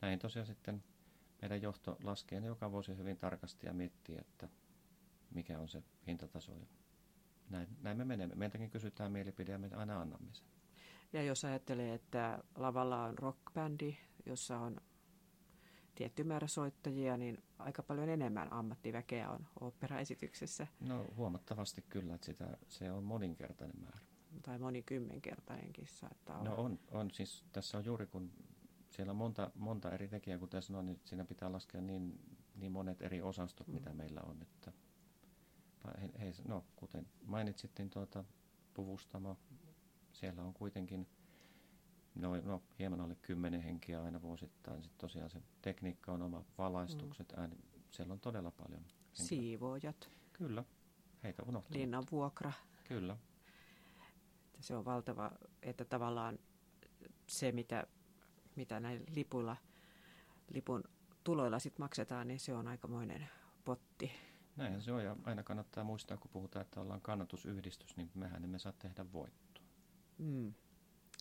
näin 0.00 0.18
tosiaan 0.18 0.46
sitten 0.46 0.84
meidän 1.42 1.62
johto 1.62 1.96
laskee 2.02 2.40
ne 2.40 2.46
joka 2.46 2.72
vuosi 2.72 2.96
hyvin 2.96 3.16
tarkasti 3.16 3.66
ja 3.66 3.72
miettii, 3.72 4.16
että 4.18 4.48
mikä 5.34 5.58
on 5.58 5.68
se 5.68 5.82
hintataso 6.06 6.52
näin, 7.50 7.68
näin 7.82 7.96
me 7.96 8.04
menemme. 8.04 8.34
Meiltäkin 8.34 8.70
kysytään 8.70 9.12
mielipide 9.12 9.52
ja 9.52 9.58
me 9.58 9.70
aina 9.76 10.00
annamme 10.00 10.34
sen. 10.34 10.46
Ja 11.12 11.22
jos 11.22 11.44
ajattelee, 11.44 11.94
että 11.94 12.42
lavalla 12.56 13.04
on 13.04 13.18
rockbändi, 13.18 13.96
jossa 14.26 14.58
on 14.58 14.80
tietty 15.94 16.24
määrä 16.24 16.46
soittajia, 16.46 17.16
niin 17.16 17.42
aika 17.58 17.82
paljon 17.82 18.08
enemmän 18.08 18.52
ammattiväkeä 18.52 19.30
on 19.30 19.46
operaesityksessä. 19.60 20.66
No 20.80 21.06
huomattavasti 21.16 21.84
kyllä, 21.88 22.14
että 22.14 22.26
sitä, 22.26 22.56
se 22.68 22.92
on 22.92 23.04
moninkertainen 23.04 23.80
määrä. 23.80 24.00
Tai 24.42 24.58
monikymmenkertainenkin 24.58 25.86
saattaa 25.86 26.38
olla. 26.38 26.50
No 26.50 26.56
on, 26.56 26.78
on 26.90 27.10
siis 27.10 27.44
tässä 27.52 27.78
on 27.78 27.84
juuri 27.84 28.06
kun 28.06 28.30
siellä 28.90 29.10
on 29.10 29.16
monta, 29.16 29.50
monta 29.54 29.92
eri 29.92 30.08
tekijää, 30.08 30.38
kuten 30.38 30.62
sanoin, 30.62 30.86
niin 30.86 31.00
siinä 31.04 31.24
pitää 31.24 31.52
laskea 31.52 31.80
niin, 31.80 32.20
niin 32.54 32.72
monet 32.72 33.02
eri 33.02 33.22
osastot, 33.22 33.66
mm. 33.66 33.74
mitä 33.74 33.94
meillä 33.94 34.20
on, 34.20 34.42
että 34.42 34.72
he, 36.02 36.10
he, 36.20 36.34
no, 36.48 36.64
kuten 36.76 37.06
mainitsit, 37.24 37.70
niin 37.78 37.90
tuota, 37.90 38.24
puvustamo, 38.74 39.38
siellä 40.12 40.42
on 40.42 40.54
kuitenkin 40.54 41.06
no, 42.14 42.36
no, 42.36 42.62
hieman 42.78 43.00
alle 43.00 43.16
kymmenen 43.22 43.60
henkiä 43.62 44.02
aina 44.02 44.22
vuosittain. 44.22 44.82
Sitten 44.82 45.00
tosiaan 45.00 45.30
se 45.30 45.42
tekniikka 45.62 46.12
on 46.12 46.22
oma, 46.22 46.44
valaistukset, 46.58 47.32
mm. 47.32 47.40
ääni, 47.40 47.56
siellä 47.90 48.12
on 48.12 48.20
todella 48.20 48.50
paljon. 48.50 48.80
Henkilöä. 48.80 49.26
Siivoojat. 49.28 50.10
Kyllä, 50.32 50.64
heitä 51.22 51.42
unohtuu. 51.42 51.80
Linnan 51.80 52.04
vuokra. 52.10 52.52
Kyllä. 52.88 53.16
Se 54.64 54.76
on 54.76 54.84
valtava, 54.84 55.30
että 55.62 55.84
tavallaan 55.84 56.38
se, 57.26 57.52
mitä, 57.52 57.86
mitä 58.56 58.80
näillä 58.80 59.04
lipuilla, 59.14 59.56
lipun 60.50 60.84
tuloilla 61.24 61.58
sitten 61.58 61.84
maksetaan, 61.84 62.28
niin 62.28 62.40
se 62.40 62.54
on 62.54 62.68
aikamoinen 62.68 63.28
potti. 63.64 64.12
Näinhän 64.56 64.82
se 64.82 64.92
on 64.92 65.04
ja 65.04 65.16
aina 65.24 65.42
kannattaa 65.42 65.84
muistaa, 65.84 66.16
kun 66.16 66.30
puhutaan, 66.30 66.64
että 66.64 66.80
ollaan 66.80 67.00
kannatusyhdistys, 67.00 67.96
niin 67.96 68.10
mehän 68.14 68.44
emme 68.44 68.58
saa 68.58 68.72
tehdä 68.72 69.12
voittoa. 69.12 69.64
Mm. 70.18 70.54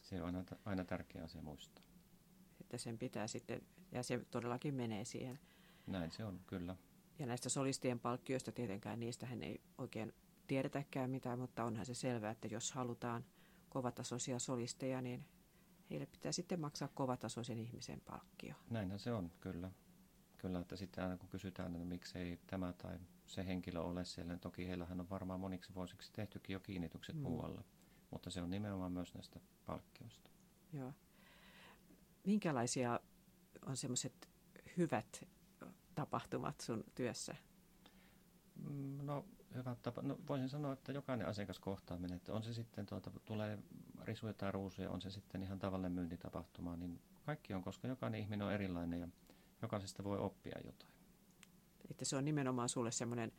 Se 0.04 0.22
on 0.22 0.26
aina, 0.26 0.44
aina 0.66 0.86
tärkeä 0.86 1.24
asia 1.24 1.42
muistaa. 1.42 1.84
Että 2.62 2.78
sen 2.78 2.98
pitää 2.98 3.28
sitten, 3.28 3.62
ja 3.92 4.04
se 4.04 4.26
todellakin 4.32 4.76
menee 4.76 5.06
siihen. 5.06 5.40
Näin 5.88 6.12
se 6.12 6.26
on, 6.26 6.40
kyllä. 6.48 6.76
Ja 7.20 7.26
näistä 7.26 7.50
solistien 7.50 8.00
palkkioista 8.00 8.52
tietenkään, 8.52 9.00
niistähän 9.00 9.44
ei 9.44 9.62
oikein 9.78 10.14
tiedetäkään 10.48 11.10
mitään, 11.10 11.40
mutta 11.40 11.64
onhan 11.64 11.86
se 11.86 11.94
selvää, 11.94 12.32
että 12.32 12.48
jos 12.48 12.72
halutaan 12.72 13.26
kovatasoisia 13.74 14.40
solisteja, 14.40 15.02
niin 15.02 15.26
heille 15.90 16.06
pitää 16.06 16.32
sitten 16.32 16.60
maksaa 16.60 16.88
kovatasoisen 16.88 17.60
ihmisen 17.60 18.02
palkkio. 18.02 18.56
Näinhän 18.70 19.00
se 19.00 19.14
on, 19.14 19.32
kyllä. 19.40 19.72
Kyllä, 20.38 20.60
että 20.60 20.76
sitten 20.76 21.04
aina 21.04 21.18
kun 21.18 21.30
kysytään, 21.30 21.76
että 21.76 21.86
miksei 21.86 22.40
tämä 22.48 22.74
tai 22.74 23.00
se 23.26 23.46
henkilö 23.46 23.80
ole 23.80 24.06
siellä, 24.06 24.34
niin 24.34 24.40
toki 24.40 24.68
heillähän 24.68 25.00
on 25.00 25.10
varmaan 25.10 25.40
moniksi 25.40 25.76
vuosiksi 25.76 26.14
tehtykin 26.14 26.54
jo 26.54 26.60
kiinnitykset 26.60 27.16
mm. 27.16 27.22
muualla. 27.22 27.64
Mutta 28.12 28.30
se 28.30 28.42
on 28.42 28.50
nimenomaan 28.50 28.92
myös 28.92 29.14
näistä 29.14 29.40
palkkioista. 29.66 30.30
Joo. 30.74 30.94
Minkälaisia 32.26 33.00
on 33.66 33.78
semmoiset 33.78 34.30
hyvät 34.78 35.28
tapahtumat 35.96 36.62
sun 36.62 36.84
työssä? 36.96 37.36
No, 39.02 39.26
hyvät 39.56 39.82
tapa. 39.82 40.02
No, 40.02 40.18
voisin 40.28 40.50
sanoa, 40.50 40.74
että 40.74 40.92
jokainen 40.92 41.28
asiakaskohtaaminen, 41.28 42.16
että 42.16 42.34
on 42.34 42.44
se 42.44 42.54
sitten, 42.54 42.86
tuota, 42.86 43.12
tulee 43.26 43.60
risuja 44.04 44.34
tai 44.34 44.52
ruusuja, 44.52 44.90
on 44.90 45.02
se 45.02 45.10
sitten 45.10 45.44
ihan 45.44 45.60
tavallinen 45.60 45.92
myyntitapahtuma, 45.92 46.76
niin 46.76 47.02
kaikki 47.26 47.54
on, 47.54 47.64
koska 47.64 47.88
jokainen 47.88 48.22
ihminen 48.22 48.48
on 48.48 48.54
erilainen 48.54 49.00
ja 49.00 49.08
jokaisesta 49.62 50.04
voi 50.04 50.18
oppia 50.18 50.56
jotain. 50.66 50.94
Että 51.92 52.06
se 52.06 52.16
on 52.16 52.26
nimenomaan 52.26 52.70
sulle 52.70 52.92
semmoinen, 52.92 53.32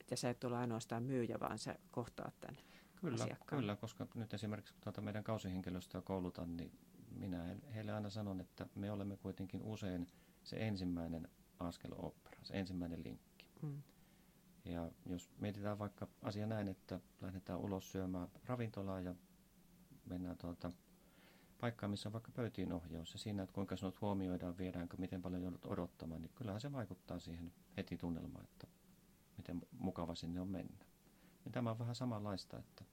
että 0.00 0.16
sä 0.16 0.30
et 0.30 0.44
ole 0.44 0.56
ainoastaan 0.56 1.02
myyjä, 1.02 1.40
vaan 1.40 1.58
sä 1.58 1.78
kohtaat 1.90 2.40
tämän 2.40 2.56
Kyllä, 3.00 3.24
asiakkaan. 3.24 3.60
kyllä 3.60 3.76
koska 3.76 4.06
nyt 4.14 4.34
esimerkiksi 4.34 4.74
tuota 4.80 5.00
meidän 5.00 5.24
kausihenkilöstöä 5.24 6.00
koulutan, 6.00 6.56
niin 6.56 6.72
minä 7.10 7.56
heille 7.74 7.92
aina 7.92 8.10
sanon, 8.10 8.40
että 8.40 8.66
me 8.74 8.90
olemme 8.90 9.16
kuitenkin 9.16 9.62
usein 9.62 10.06
se 10.42 10.56
ensimmäinen 10.56 11.28
askel 11.58 11.92
opera, 11.96 12.36
se 12.42 12.54
ensimmäinen 12.54 13.02
linkki. 13.02 13.46
Mm. 13.62 13.82
Ja 14.64 14.90
jos 15.06 15.30
mietitään 15.38 15.78
vaikka 15.78 16.08
asia 16.22 16.46
näin, 16.46 16.68
että 16.68 17.00
lähdetään 17.20 17.58
ulos 17.58 17.92
syömään 17.92 18.28
ravintolaa 18.46 19.00
ja 19.00 19.14
mennään 20.06 20.36
tuota, 20.36 20.72
paikkaan, 21.60 21.90
missä 21.90 22.08
on 22.08 22.12
vaikka 22.12 22.30
pöytiin 22.32 22.72
ohjaus 22.72 23.12
ja 23.12 23.18
siinä, 23.18 23.42
että 23.42 23.52
kuinka 23.52 23.76
sinut 23.76 24.00
huomioidaan, 24.00 24.58
viedäänkö, 24.58 24.96
miten 24.96 25.22
paljon 25.22 25.42
joudut 25.42 25.66
odottamaan, 25.66 26.22
niin 26.22 26.32
kyllähän 26.34 26.60
se 26.60 26.72
vaikuttaa 26.72 27.18
siihen 27.18 27.52
heti 27.76 27.96
tunnelmaan, 27.96 28.44
että 28.44 28.66
miten 29.36 29.62
mukava 29.78 30.14
sinne 30.14 30.40
on 30.40 30.48
mennä. 30.48 30.84
Niin 31.44 31.52
tämä 31.52 31.70
on 31.70 31.78
vähän 31.78 31.94
samanlaista, 31.94 32.58
että 32.58 32.84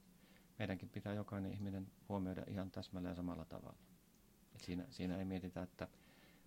meidänkin 0.60 0.90
pitää 0.90 1.14
jokainen 1.14 1.54
ihminen 1.54 1.92
huomioida 2.10 2.44
ihan 2.48 2.72
täsmälleen 2.72 3.16
samalla 3.16 3.46
tavalla. 3.46 3.80
Et 4.56 4.62
siinä, 4.62 4.86
siinä 4.90 5.18
ei 5.18 5.26
mietitä, 5.26 5.62
että 5.62 5.88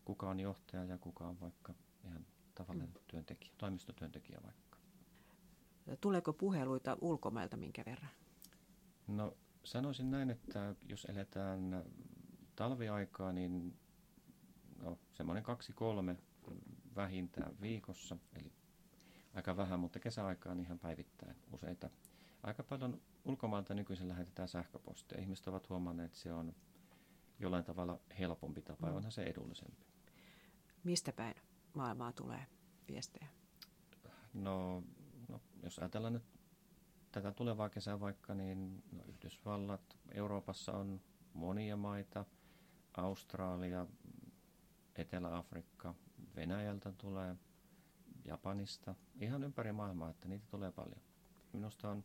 kuka 0.04 0.30
on 0.30 0.40
johtaja 0.40 0.84
ja 0.84 0.98
kuka 0.98 1.28
on 1.28 1.40
vaikka 1.40 1.74
ihan 2.04 2.26
tavallinen 2.54 2.88
mm. 2.88 3.00
työntekijä, 3.08 3.54
toimistotyöntekijä 3.58 4.38
vaikka. 4.42 4.71
Tuleeko 6.00 6.32
puheluita 6.32 6.96
ulkomailta 7.00 7.56
minkä 7.56 7.82
verran? 7.86 8.10
No 9.06 9.36
sanoisin 9.64 10.10
näin, 10.10 10.30
että 10.30 10.74
jos 10.88 11.04
eletään 11.04 11.84
talviaikaa, 12.56 13.32
niin 13.32 13.78
no, 14.82 14.98
semmoinen 15.12 15.44
kaksi 15.44 15.72
kolme 15.72 16.16
vähintään 16.96 17.60
viikossa, 17.60 18.16
eli 18.40 18.52
aika 19.34 19.56
vähän, 19.56 19.80
mutta 19.80 19.98
kesäaikaan 19.98 20.60
ihan 20.60 20.78
päivittäin 20.78 21.36
useita. 21.52 21.90
Aika 22.42 22.62
paljon 22.62 23.00
ulkomailta 23.24 23.74
nykyisin 23.74 24.08
lähetetään 24.08 24.48
sähköpostia. 24.48 25.20
Ihmiset 25.20 25.48
ovat 25.48 25.68
huomanneet, 25.68 26.06
että 26.06 26.18
se 26.18 26.32
on 26.32 26.54
jollain 27.38 27.64
tavalla 27.64 28.00
helpompi 28.18 28.62
tapa 28.62 28.86
ja 28.86 28.90
mm. 28.90 28.96
onhan 28.96 29.12
se 29.12 29.22
edullisempi. 29.22 29.86
Mistä 30.84 31.12
päin 31.12 31.34
maailmaa 31.74 32.12
tulee 32.12 32.46
viestejä? 32.88 33.28
No, 34.34 34.82
no 35.32 35.40
jos 35.62 35.78
ajatellaan 35.78 36.12
nyt 36.12 36.24
tätä 37.12 37.32
tulevaa 37.32 37.68
kesää 37.68 38.00
vaikka, 38.00 38.34
niin 38.34 38.82
no, 38.92 39.04
Yhdysvallat, 39.08 39.98
Euroopassa 40.14 40.72
on 40.72 41.00
monia 41.32 41.76
maita, 41.76 42.24
Australia, 42.96 43.86
Etelä-Afrikka, 44.96 45.94
Venäjältä 46.36 46.92
tulee, 46.92 47.36
Japanista, 48.24 48.94
ihan 49.20 49.44
ympäri 49.44 49.72
maailmaa, 49.72 50.10
että 50.10 50.28
niitä 50.28 50.46
tulee 50.50 50.72
paljon. 50.72 51.00
Minusta 51.52 51.90
on, 51.90 52.04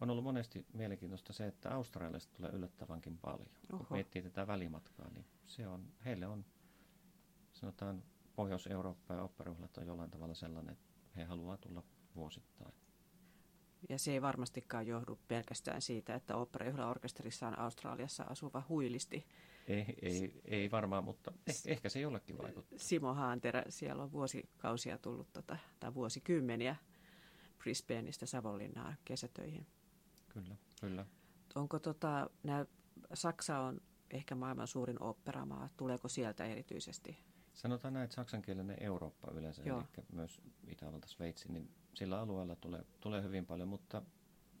on 0.00 0.10
ollut 0.10 0.24
monesti 0.24 0.66
mielenkiintoista 0.72 1.32
se, 1.32 1.46
että 1.46 1.74
Australiasta 1.74 2.34
tulee 2.36 2.50
yllättävänkin 2.50 3.18
paljon. 3.18 3.48
Oho. 3.72 3.84
Kun 3.84 3.96
miettii 3.96 4.22
tätä 4.22 4.46
välimatkaa, 4.46 5.10
niin 5.10 5.26
se 5.46 5.68
on, 5.68 5.92
heille 6.04 6.26
on, 6.26 6.44
sanotaan, 7.52 8.02
Pohjois-Eurooppa 8.36 9.14
ja 9.14 9.22
operuhlat 9.22 9.76
on 9.76 9.86
jollain 9.86 10.10
tavalla 10.10 10.34
sellainen, 10.34 10.72
että 10.72 10.92
he 11.16 11.24
haluavat 11.24 11.60
tulla 11.60 11.82
vuosittain. 12.14 12.74
Ja 13.88 13.98
se 13.98 14.12
ei 14.12 14.22
varmastikaan 14.22 14.86
johdu 14.86 15.18
pelkästään 15.28 15.82
siitä, 15.82 16.14
että 16.14 16.36
operajuhlaorkesterissa 16.36 17.48
on 17.48 17.58
Australiassa 17.58 18.22
asuva 18.24 18.62
huilisti. 18.68 19.26
Ei, 19.68 19.94
ei, 20.02 20.40
ei 20.44 20.70
varmaan, 20.70 21.04
mutta 21.04 21.32
eh, 21.46 21.54
ehkä 21.66 21.88
se 21.88 22.00
jollekin 22.00 22.38
vaikuttaa. 22.38 22.78
Simo 22.78 23.14
Haanterä, 23.14 23.64
siellä 23.68 24.02
on 24.02 24.12
vuosikausia 24.12 24.98
tullut, 24.98 25.32
tota, 25.32 25.56
tai 25.80 25.94
vuosikymmeniä 25.94 26.76
Brisbaneista 27.58 28.26
Savonlinnaan 28.26 28.96
kesätöihin. 29.04 29.66
Kyllä, 30.28 30.56
kyllä. 30.80 31.06
Onko 31.54 31.78
tota, 31.78 32.30
nää, 32.42 32.66
Saksa 33.14 33.58
on 33.58 33.80
ehkä 34.10 34.34
maailman 34.34 34.66
suurin 34.66 35.02
operamaa, 35.02 35.68
tuleeko 35.76 36.08
sieltä 36.08 36.44
erityisesti? 36.44 37.18
Sanotaan 37.52 37.94
näin, 37.94 38.04
että 38.04 38.16
saksankielinen 38.16 38.76
Eurooppa 38.80 39.30
yleensä, 39.30 39.62
Joo. 39.62 39.78
eli 39.78 40.06
myös 40.12 40.40
Itävalta, 40.66 41.08
Sveitsi, 41.08 41.52
niin 41.52 41.70
sillä 41.94 42.20
alueella 42.20 42.56
tulee, 42.56 42.84
tulee 43.00 43.22
hyvin 43.22 43.46
paljon, 43.46 43.68
mutta 43.68 44.02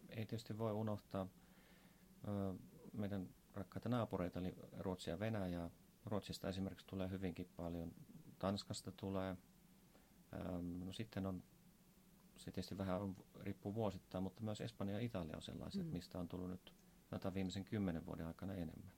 ei 0.08 0.26
tietysti 0.26 0.58
voi 0.58 0.72
unohtaa 0.72 1.26
ö, 2.28 2.54
meidän 2.92 3.28
rakkaita 3.54 3.88
naapureita, 3.88 4.38
eli 4.38 4.54
Ruotsia 4.78 5.14
ja 5.14 5.20
Venäjää. 5.20 5.70
Ruotsista 6.06 6.48
esimerkiksi 6.48 6.86
tulee 6.86 7.10
hyvinkin 7.10 7.48
paljon, 7.56 7.92
Tanskasta 8.38 8.92
tulee. 8.92 9.36
No 10.84 10.92
sitten 10.92 11.26
on, 11.26 11.42
se 12.36 12.50
tietysti 12.50 12.78
vähän 12.78 13.00
on, 13.00 13.16
riippuu 13.40 13.74
vuosittain, 13.74 14.24
mutta 14.24 14.42
myös 14.42 14.60
Espanja 14.60 14.94
ja 14.94 15.00
Italia 15.00 15.36
on 15.36 15.42
sellaiset, 15.42 15.86
mm. 15.86 15.92
mistä 15.92 16.18
on 16.18 16.28
tullut 16.28 16.50
nyt 16.50 16.74
sanotaan 17.10 17.34
viimeisen 17.34 17.64
kymmenen 17.64 18.06
vuoden 18.06 18.26
aikana 18.26 18.54
enemmän. 18.54 18.92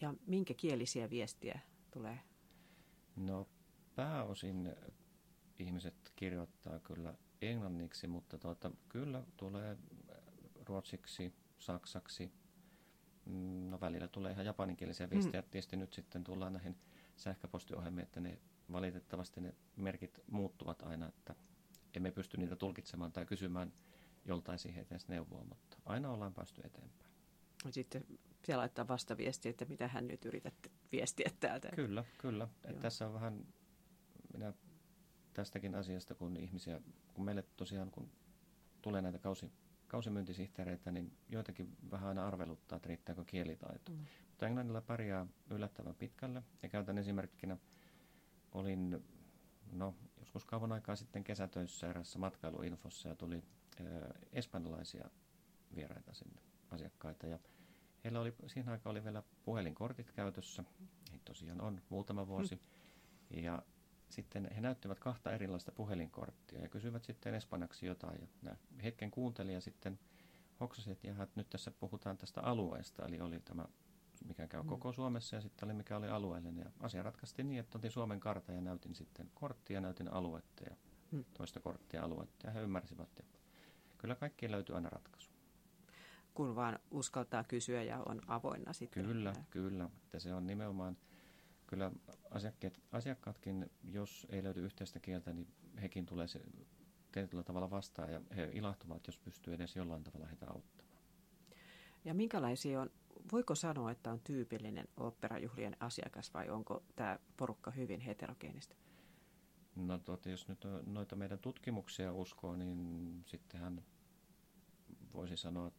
Ja 0.00 0.14
minkä 0.26 0.54
kielisiä 0.54 1.10
viestiä 1.10 1.60
tulee? 1.90 2.20
No 3.16 3.48
pääosin 3.94 4.74
ihmiset 5.58 6.12
kirjoittaa 6.16 6.80
kyllä 6.80 7.14
englanniksi, 7.42 8.06
mutta 8.06 8.38
tuota, 8.38 8.70
kyllä 8.88 9.22
tulee 9.36 9.76
ruotsiksi, 10.66 11.34
saksaksi, 11.58 12.32
Mm, 13.28 13.70
no 13.70 13.80
välillä 13.80 14.08
tulee 14.08 14.32
ihan 14.32 14.46
japaninkielisiä 14.46 15.06
mm. 15.06 15.10
viestejä. 15.10 15.42
Mm. 15.42 15.48
Tietysti 15.50 15.76
nyt 15.76 15.92
sitten 15.92 16.24
tullaan 16.24 16.52
näihin 16.52 16.76
sähköpostiohjelmiin, 17.16 18.02
että 18.02 18.20
ne 18.20 18.38
valitettavasti 18.72 19.40
ne 19.40 19.54
merkit 19.76 20.20
muuttuvat 20.30 20.82
aina, 20.82 21.08
että 21.08 21.34
emme 21.94 22.10
pysty 22.10 22.36
niitä 22.36 22.56
tulkitsemaan 22.56 23.12
tai 23.12 23.26
kysymään 23.26 23.72
joltain 24.24 24.58
siihen 24.58 24.86
edes 24.90 25.08
neuvoa, 25.08 25.44
mutta 25.44 25.76
aina 25.84 26.10
ollaan 26.10 26.34
päästy 26.34 26.60
eteenpäin. 26.64 27.10
Sitten 27.70 28.04
siellä 28.44 28.60
laittaa 28.60 28.88
vastaviesti, 28.88 29.48
että 29.48 29.64
mitä 29.64 29.88
hän 29.88 30.06
nyt 30.06 30.24
yrität 30.24 30.54
viestiä 30.92 31.30
täältä. 31.40 31.68
Kyllä, 31.76 32.04
kyllä. 32.18 32.48
tässä 32.80 33.06
on 33.06 33.14
vähän, 33.14 33.46
minä 34.32 34.52
tästäkin 35.38 35.74
asiasta, 35.74 36.14
kun 36.14 36.36
ihmisiä, 36.36 36.80
kun 37.14 37.24
meille 37.24 37.44
tosiaan, 37.56 37.90
kun 37.90 38.10
tulee 38.82 39.02
näitä 39.02 39.18
kausi, 39.18 39.52
kausimyyntisihteereitä, 39.88 40.92
niin 40.92 41.16
joitakin 41.28 41.76
vähän 41.90 42.08
aina 42.08 42.26
arveluttaa, 42.26 42.76
että 42.76 42.88
riittääkö 42.88 43.24
kielitaito. 43.24 43.92
Mm. 43.92 43.98
Mutta 44.30 44.46
englannilla 44.46 44.80
pärjää 44.80 45.26
yllättävän 45.50 45.94
pitkälle. 45.94 46.42
Ja 46.62 46.68
käytän 46.68 46.98
esimerkkinä, 46.98 47.56
olin 48.52 49.04
no, 49.72 49.94
joskus 50.16 50.44
kauan 50.44 50.72
aikaa 50.72 50.96
sitten 50.96 51.24
kesätöissä 51.24 51.90
erässä 51.90 52.18
matkailuinfossa 52.18 53.08
ja 53.08 53.14
tuli 53.14 53.36
äh, 53.36 53.86
espanjalaisia 54.32 55.10
vieraita 55.74 56.14
sinne, 56.14 56.42
asiakkaita. 56.70 57.26
Ja 57.26 57.38
heillä 58.04 58.20
oli, 58.20 58.34
siinä 58.46 58.72
aikaa 58.72 58.90
oli 58.90 59.04
vielä 59.04 59.22
puhelinkortit 59.44 60.12
käytössä, 60.12 60.64
niin 61.10 61.20
tosiaan 61.24 61.60
on 61.60 61.82
muutama 61.88 62.26
vuosi. 62.26 62.54
Mm. 62.54 63.42
Ja 63.42 63.62
sitten 64.10 64.48
he 64.54 64.60
näyttivät 64.60 65.00
kahta 65.00 65.32
erilaista 65.32 65.72
puhelinkorttia 65.72 66.60
ja 66.60 66.68
kysyivät 66.68 67.04
sitten 67.04 67.34
espanjaksi 67.34 67.86
jotain. 67.86 68.28
Ja 68.42 68.56
hetken 68.82 69.10
kuuntelin 69.10 69.54
ja 69.54 69.60
sitten 69.60 69.98
hoksasi, 70.60 70.90
että, 70.90 71.06
jaha, 71.06 71.22
että 71.22 71.40
nyt 71.40 71.50
tässä 71.50 71.70
puhutaan 71.70 72.18
tästä 72.18 72.40
alueesta. 72.40 73.06
Eli 73.06 73.20
oli 73.20 73.40
tämä, 73.40 73.64
mikä 74.24 74.46
käy 74.46 74.62
mm. 74.62 74.68
koko 74.68 74.92
Suomessa 74.92 75.36
ja 75.36 75.40
sitten 75.40 75.66
oli 75.66 75.74
mikä 75.74 75.96
oli 75.96 76.08
alueellinen. 76.08 76.64
Ja 76.64 76.70
asia 76.80 77.02
ratkaistiin 77.02 77.48
niin, 77.48 77.60
että 77.60 77.78
otin 77.78 77.90
Suomen 77.90 78.20
kartan 78.20 78.54
ja 78.54 78.60
näytin 78.60 78.94
sitten 78.94 79.30
korttia 79.34 79.76
ja 79.76 79.80
näytin 79.80 80.12
aluetta 80.12 80.64
ja 80.64 80.76
mm. 81.10 81.24
toista 81.34 81.60
korttia 81.60 82.04
aluetta. 82.04 82.46
Ja 82.46 82.52
he 82.52 82.60
ymmärsivät. 82.60 83.08
Ja 83.18 83.24
kyllä 83.98 84.14
kaikki 84.14 84.50
löytyy 84.50 84.74
aina 84.74 84.88
ratkaisu. 84.88 85.30
Kun 86.34 86.56
vaan 86.56 86.78
uskaltaa 86.90 87.44
kysyä 87.44 87.82
ja 87.82 88.02
on 88.06 88.20
avoinna 88.26 88.72
sitten. 88.72 89.04
Kyllä, 89.04 89.32
kyllä. 89.50 89.90
Että 90.04 90.18
se 90.18 90.34
on 90.34 90.46
nimenomaan 90.46 90.96
kyllä 91.68 91.92
asiakkaat, 92.30 92.80
asiakkaatkin, 92.92 93.70
jos 93.84 94.26
ei 94.30 94.42
löydy 94.42 94.64
yhteistä 94.64 95.00
kieltä, 95.00 95.32
niin 95.32 95.46
hekin 95.82 96.06
tulee 96.06 96.28
se 96.28 96.40
tietyllä 97.12 97.42
tavalla 97.42 97.70
vastaan 97.70 98.12
ja 98.12 98.20
he 98.36 98.50
ilahtuvat, 98.52 99.06
jos 99.06 99.18
pystyy 99.18 99.54
edes 99.54 99.76
jollain 99.76 100.04
tavalla 100.04 100.26
heitä 100.26 100.46
auttamaan. 100.48 100.98
Ja 102.04 102.14
minkälaisia 102.14 102.80
on, 102.80 102.90
voiko 103.32 103.54
sanoa, 103.54 103.90
että 103.90 104.10
on 104.10 104.20
tyypillinen 104.20 104.88
operajuhlien 104.96 105.76
asiakas 105.80 106.34
vai 106.34 106.50
onko 106.50 106.84
tämä 106.96 107.18
porukka 107.36 107.70
hyvin 107.70 108.00
heterogeenistä? 108.00 108.74
No 109.76 109.98
tuota, 109.98 110.30
jos 110.30 110.48
nyt 110.48 110.64
noita 110.86 111.16
meidän 111.16 111.38
tutkimuksia 111.38 112.12
uskoo, 112.12 112.56
niin 112.56 113.22
sittenhän 113.26 113.84
voisi 115.14 115.36
sanoa, 115.36 115.70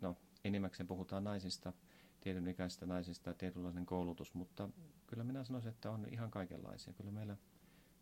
no 0.00 0.16
enimmäkseen 0.44 0.86
puhutaan 0.86 1.24
naisista– 1.24 1.72
tietyn 2.24 2.48
ikäisistä 2.48 2.86
naisista 2.86 3.34
tietynlainen 3.34 3.86
koulutus, 3.86 4.34
mutta 4.34 4.68
kyllä 5.06 5.24
minä 5.24 5.44
sanoisin, 5.44 5.70
että 5.70 5.90
on 5.90 6.06
ihan 6.10 6.30
kaikenlaisia. 6.30 6.92
Kyllä 6.92 7.10
meillä, 7.10 7.36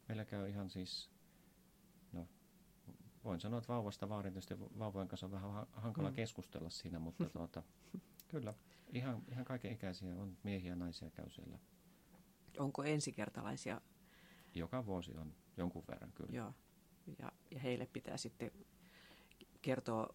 meillä 0.09 0.25
käy 0.25 0.49
ihan 0.49 0.71
siis, 0.71 1.11
no 2.13 2.29
voin 3.25 3.41
sanoa, 3.41 3.59
että 3.59 3.73
vauvasta 3.73 4.09
vaarin 4.09 4.33
tietysti 4.33 4.61
vauvojen 4.61 5.09
kanssa 5.09 5.27
on 5.27 5.33
vähän 5.33 5.67
hankala 5.73 6.09
mm. 6.11 6.15
keskustella 6.15 6.71
siinä, 6.71 6.99
mutta 6.99 7.25
tuota, 7.37 7.63
kyllä 8.29 8.55
ihan, 8.93 9.23
ihan 9.31 9.45
kaiken 9.45 9.73
ikäisiä 9.73 10.17
on 10.17 10.37
miehiä 10.43 10.71
ja 10.71 10.77
naisia 10.77 11.11
käy 11.11 11.31
siellä. 11.31 11.59
Onko 12.59 12.83
ensikertalaisia? 12.83 13.81
Joka 14.55 14.87
vuosi 14.87 15.17
on 15.17 15.35
jonkun 15.57 15.85
verran 15.89 16.13
kyllä. 16.13 16.33
Joo, 16.33 16.55
ja, 17.19 17.33
ja 17.51 17.61
heille 17.61 17.87
pitää 17.87 18.17
sitten 18.17 18.51
kertoa, 19.63 20.15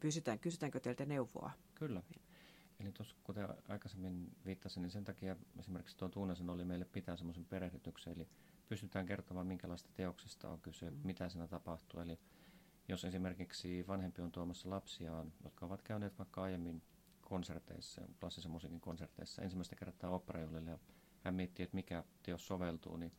kysytään, 0.00 0.38
kysytäänkö 0.38 0.80
teiltä 0.80 1.04
neuvoa? 1.04 1.50
Kyllä. 1.74 2.02
Eli 2.80 2.92
tuossa, 2.92 3.16
kuten 3.24 3.48
aikaisemmin 3.68 4.36
viittasin, 4.44 4.82
niin 4.82 4.90
sen 4.90 5.04
takia 5.04 5.36
esimerkiksi 5.58 5.96
tuo 5.96 6.08
Tuunasen 6.08 6.50
oli 6.50 6.64
meille 6.64 6.84
pitää 6.84 7.16
semmoisen 7.16 7.44
perehdytyksen, 7.44 8.12
eli 8.12 8.28
pystytään 8.68 9.06
kertomaan, 9.06 9.46
minkälaista 9.46 9.90
teoksesta 9.94 10.50
on 10.50 10.60
kyse, 10.60 10.90
mm. 10.90 10.96
mitä 11.04 11.28
siinä 11.28 11.48
tapahtuu. 11.48 12.00
Eli 12.00 12.18
jos 12.88 13.04
esimerkiksi 13.04 13.84
vanhempi 13.86 14.22
on 14.22 14.32
tuomassa 14.32 14.70
lapsiaan, 14.70 15.32
jotka 15.44 15.66
ovat 15.66 15.82
käyneet 15.82 16.18
vaikka 16.18 16.42
aiemmin 16.42 16.82
konserteissa, 17.20 18.02
klassisen 18.20 18.50
musiikin 18.50 18.80
konserteissa, 18.80 19.42
ensimmäistä 19.42 19.76
kertaa 19.76 20.10
operajuhlille, 20.10 20.70
ja 20.70 20.78
hän 21.24 21.34
miettii, 21.34 21.64
että 21.64 21.74
mikä 21.76 22.04
teos 22.22 22.46
soveltuu, 22.46 22.96
niin 22.96 23.12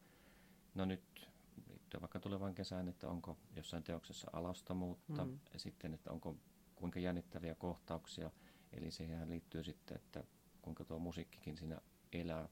no 0.75 0.85
nyt 0.85 1.29
liittyy 1.69 2.01
vaikka 2.01 2.19
tulevan 2.19 2.55
kesään, 2.55 2.87
että 2.87 3.09
onko 3.09 3.37
jossain 3.55 3.83
teoksessa 3.83 4.27
alastomuutta, 4.33 5.25
mm. 5.25 5.39
ja 5.53 5.59
sitten, 5.59 5.93
että 5.93 6.11
onko 6.11 6.35
kuinka 6.75 6.99
jännittäviä 6.99 7.55
kohtauksia– 7.55 8.31
Eli 8.75 8.91
siihen 8.91 9.29
liittyy 9.29 9.63
sitten, 9.63 9.97
että 9.97 10.23
kuinka 10.61 10.85
tuo 10.85 10.99
musiikkikin 10.99 11.57
siinä 11.57 11.81
elää. 12.13 12.49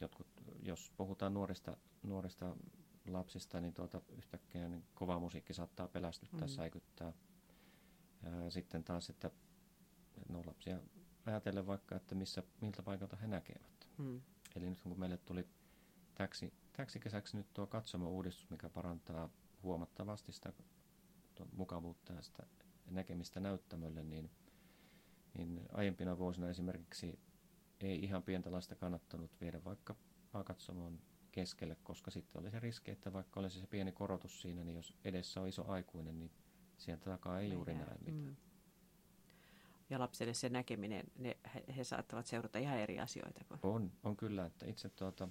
Jotkut, 0.00 0.26
jos 0.62 0.92
puhutaan 0.96 1.34
nuorista, 1.34 1.76
nuorista 2.02 2.56
lapsista, 3.06 3.60
niin 3.60 3.74
tuota 3.74 4.02
yhtäkkiä 4.16 4.68
niin 4.68 4.84
kova 4.94 5.18
musiikki 5.18 5.54
saattaa 5.54 5.88
pelästyttää, 5.88 6.40
mm. 6.40 6.48
säikyttää. 6.48 7.12
Ja 8.22 8.50
sitten 8.50 8.84
taas, 8.84 9.10
että 9.10 9.30
no 10.28 10.42
lapsia 10.46 10.80
ajatellen 11.26 11.66
vaikka, 11.66 11.96
että 11.96 12.14
missä, 12.14 12.42
miltä 12.60 12.82
paikalta 12.82 13.16
he 13.16 13.26
näkevät. 13.26 13.88
Mm. 13.98 14.20
Eli 14.56 14.70
nyt 14.70 14.80
kun 14.80 15.00
meille 15.00 15.16
tuli 15.16 15.48
täksi, 16.14 16.52
täksi 16.72 17.00
kesäksi 17.00 17.36
nyt 17.36 17.54
tuo 17.54 17.66
katsomo-uudistus, 17.66 18.50
mikä 18.50 18.68
parantaa 18.68 19.30
huomattavasti 19.62 20.32
sitä 20.32 20.52
mukavuutta 21.56 22.12
ja 22.12 22.22
sitä 22.22 22.46
näkemistä 22.90 23.40
näyttämölle, 23.40 24.02
niin– 24.02 24.30
niin 25.36 25.62
aiempina 25.72 26.18
vuosina 26.18 26.48
esimerkiksi 26.48 27.18
ei 27.80 28.04
ihan 28.04 28.22
pientä 28.22 28.52
lasta 28.52 28.76
kannattanut 28.76 29.40
viedä 29.40 29.64
vaikka 29.64 29.96
A-katsomoon 30.32 31.00
keskelle, 31.32 31.76
koska 31.82 32.10
sitten 32.10 32.40
oli 32.40 32.50
se 32.50 32.60
riski, 32.60 32.90
että 32.90 33.12
vaikka 33.12 33.40
olisi 33.40 33.60
se 33.60 33.66
pieni 33.66 33.92
korotus 33.92 34.42
siinä, 34.42 34.64
niin 34.64 34.76
jos 34.76 34.94
edessä 35.04 35.40
on 35.40 35.48
iso 35.48 35.70
aikuinen, 35.70 36.18
niin 36.18 36.30
sieltä 36.76 37.10
takaa 37.10 37.40
ei 37.40 37.52
juuri 37.52 37.74
näe 37.74 37.96
mitään. 38.04 38.28
Mm. 38.28 38.36
Ja 39.90 39.98
lapsille 39.98 40.34
se 40.34 40.48
näkeminen, 40.48 41.04
ne, 41.18 41.36
he, 41.54 41.64
he 41.76 41.84
saattavat 41.84 42.26
seurata 42.26 42.58
ihan 42.58 42.78
eri 42.78 43.00
asioita. 43.00 43.44
Kuin... 43.44 43.58
On, 43.62 43.92
on 44.02 44.16
kyllä, 44.16 44.46
että 44.46 44.66
itse 44.66 44.88
tuota, 44.88 45.28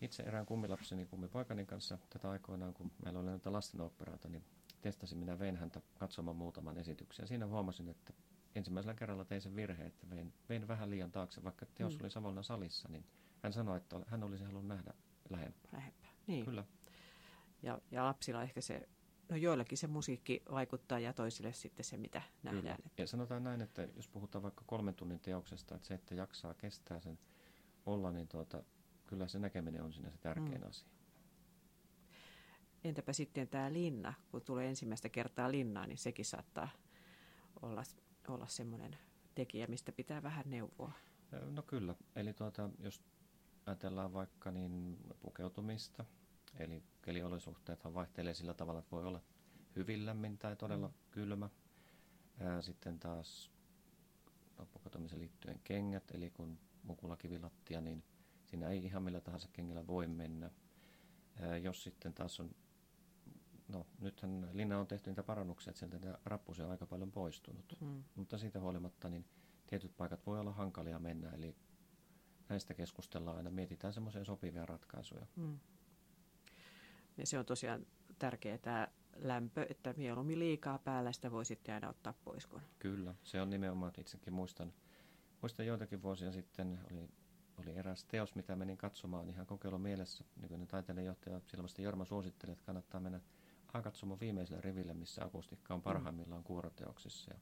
itse 0.00 0.22
erään 0.22 0.46
kummilapseni 0.46 1.06
kummipoikani 1.06 1.66
kanssa 1.66 1.98
tätä 2.10 2.30
aikoinaan, 2.30 2.74
kun 2.74 2.90
meillä 3.04 3.20
oli 3.20 3.26
näitä 3.26 3.52
lastenooperaata, 3.52 4.28
niin 4.28 4.44
testasin, 4.80 5.18
minä 5.18 5.38
vein 5.38 5.56
häntä 5.56 5.80
katsomaan 5.98 6.36
muutaman 6.36 6.78
esityksen. 6.78 7.22
Ja 7.22 7.26
siinä 7.26 7.46
huomasin, 7.46 7.88
että 7.88 8.12
ensimmäisellä 8.54 8.94
kerralla 8.94 9.24
tein 9.24 9.40
sen 9.40 9.56
virheen, 9.56 9.88
että 9.88 10.10
vein, 10.10 10.32
vein 10.48 10.68
vähän 10.68 10.90
liian 10.90 11.12
taakse, 11.12 11.44
vaikka 11.44 11.66
teos 11.66 11.94
mm. 11.94 12.00
oli 12.02 12.10
Savonlinnan 12.10 12.44
salissa, 12.44 12.88
niin 12.88 13.04
hän 13.42 13.52
sanoi, 13.52 13.76
että 13.76 14.00
hän 14.06 14.22
olisi 14.22 14.44
halunnut 14.44 14.66
nähdä 14.66 14.94
lähempää. 15.30 15.70
Lähempää, 15.72 16.10
niin. 16.26 16.44
Kyllä. 16.44 16.64
Ja, 17.62 17.80
ja 17.90 18.04
lapsilla 18.04 18.42
ehkä 18.42 18.60
se, 18.60 18.88
no 19.28 19.36
joillakin 19.36 19.78
se 19.78 19.86
musiikki 19.86 20.42
vaikuttaa 20.50 20.98
ja 20.98 21.12
toisille 21.12 21.52
sitten 21.52 21.84
se, 21.84 21.96
mitä 21.96 22.22
nähdään. 22.42 22.76
Kyllä. 22.76 22.90
Ja 22.98 23.06
sanotaan 23.06 23.44
näin, 23.44 23.60
että 23.60 23.88
jos 23.96 24.08
puhutaan 24.08 24.42
vaikka 24.42 24.64
kolmen 24.66 24.94
tunnin 24.94 25.20
teoksesta, 25.20 25.74
että 25.74 25.88
se, 25.88 25.94
että 25.94 26.14
jaksaa 26.14 26.54
kestää 26.54 27.00
sen 27.00 27.18
olla, 27.86 28.12
niin 28.12 28.28
tuota, 28.28 28.62
kyllä 29.06 29.28
se 29.28 29.38
näkeminen 29.38 29.82
on 29.82 29.92
siinä 29.92 30.10
se 30.10 30.18
tärkein 30.18 30.60
mm. 30.60 30.68
asia. 30.68 30.88
Entäpä 32.84 33.12
sitten 33.12 33.48
tämä 33.48 33.72
linna, 33.72 34.14
kun 34.30 34.42
tulee 34.42 34.68
ensimmäistä 34.68 35.08
kertaa 35.08 35.50
linnaa, 35.50 35.86
niin 35.86 35.98
sekin 35.98 36.24
saattaa 36.24 36.68
olla, 37.62 37.82
olla 38.28 38.46
semmoinen 38.46 38.98
tekijä, 39.34 39.66
mistä 39.66 39.92
pitää 39.92 40.22
vähän 40.22 40.50
neuvoa. 40.50 40.92
No 41.50 41.62
kyllä, 41.62 41.94
eli 42.16 42.32
tuota, 42.32 42.70
jos 42.78 43.02
ajatellaan 43.66 44.12
vaikka 44.12 44.50
niin 44.50 44.98
pukeutumista, 45.20 46.04
eli 46.58 46.82
keliolosuhteethan 47.02 47.94
vaihtelee 47.94 48.34
sillä 48.34 48.54
tavalla, 48.54 48.80
että 48.80 48.90
voi 48.90 49.04
olla 49.04 49.22
hyvin 49.76 50.06
lämmin 50.06 50.38
tai 50.38 50.56
todella 50.56 50.88
mm. 50.88 50.94
kylmä. 51.10 51.50
Sitten 52.60 52.98
taas 52.98 53.50
no, 54.58 54.66
pukeutumiseen 54.66 55.20
liittyen 55.20 55.60
kengät, 55.64 56.10
eli 56.10 56.30
kun 56.30 56.58
mukulla 56.82 57.16
kivilattia, 57.16 57.80
niin 57.80 58.04
siinä 58.44 58.68
ei 58.68 58.84
ihan 58.84 59.02
millä 59.02 59.20
tahansa 59.20 59.48
kengellä 59.52 59.86
voi 59.86 60.06
mennä. 60.06 60.50
Jos 61.62 61.82
sitten 61.82 62.14
taas 62.14 62.40
on 62.40 62.50
no 63.68 63.86
nythän 63.98 64.48
Linna 64.52 64.78
on 64.78 64.86
tehty 64.86 65.10
niitä 65.10 65.22
parannuksia, 65.22 65.70
että 65.70 65.78
sieltä 65.78 66.18
rappusia 66.24 66.64
on 66.64 66.70
aika 66.70 66.86
paljon 66.86 67.12
poistunut. 67.12 67.76
Mm. 67.80 68.02
Mutta 68.14 68.38
siitä 68.38 68.60
huolimatta 68.60 69.08
niin 69.08 69.24
tietyt 69.66 69.96
paikat 69.96 70.26
voi 70.26 70.40
olla 70.40 70.52
hankalia 70.52 70.98
mennä, 70.98 71.30
eli 71.30 71.56
näistä 72.48 72.74
keskustellaan 72.74 73.36
aina, 73.36 73.50
mietitään 73.50 73.92
semmoisia 73.92 74.24
sopivia 74.24 74.66
ratkaisuja. 74.66 75.26
Mm. 75.36 75.58
Ja 77.16 77.26
se 77.26 77.38
on 77.38 77.46
tosiaan 77.46 77.86
tärkeää 78.18 78.58
tämä 78.58 78.88
lämpö, 79.16 79.66
että 79.70 79.94
mieluummin 79.96 80.38
liikaa 80.38 80.78
päällä 80.78 81.12
sitä 81.12 81.30
voi 81.30 81.44
sitten 81.44 81.74
aina 81.74 81.88
ottaa 81.88 82.14
pois. 82.24 82.46
Kun... 82.46 82.60
Kyllä, 82.78 83.14
se 83.22 83.42
on 83.42 83.50
nimenomaan, 83.50 83.88
että 83.88 84.00
itsekin 84.00 84.32
muistan, 84.32 84.72
muistan 85.40 85.66
joitakin 85.66 86.02
vuosia 86.02 86.32
sitten, 86.32 86.80
oli, 86.90 87.08
oli 87.58 87.76
eräs 87.76 88.04
teos, 88.04 88.34
mitä 88.34 88.56
menin 88.56 88.76
katsomaan 88.76 89.28
ihan 89.28 89.46
kokeilun 89.46 89.80
mielessä. 89.80 90.24
Nykyinen 90.40 90.66
taiteilijajohtaja 90.66 91.40
Silvasti 91.46 91.82
Jorma 91.82 92.04
suositteli, 92.04 92.52
että 92.52 92.64
kannattaa 92.64 93.00
mennä 93.00 93.20
A-katsomon 93.72 94.20
viimeiselle 94.20 94.60
riville, 94.60 94.94
missä 94.94 95.24
akustiikka 95.24 95.74
on 95.74 95.80
mm. 95.80 95.84
parhaimmillaan 95.84 96.44
kuoroteoksissa. 96.44 97.34
Ja 97.34 97.40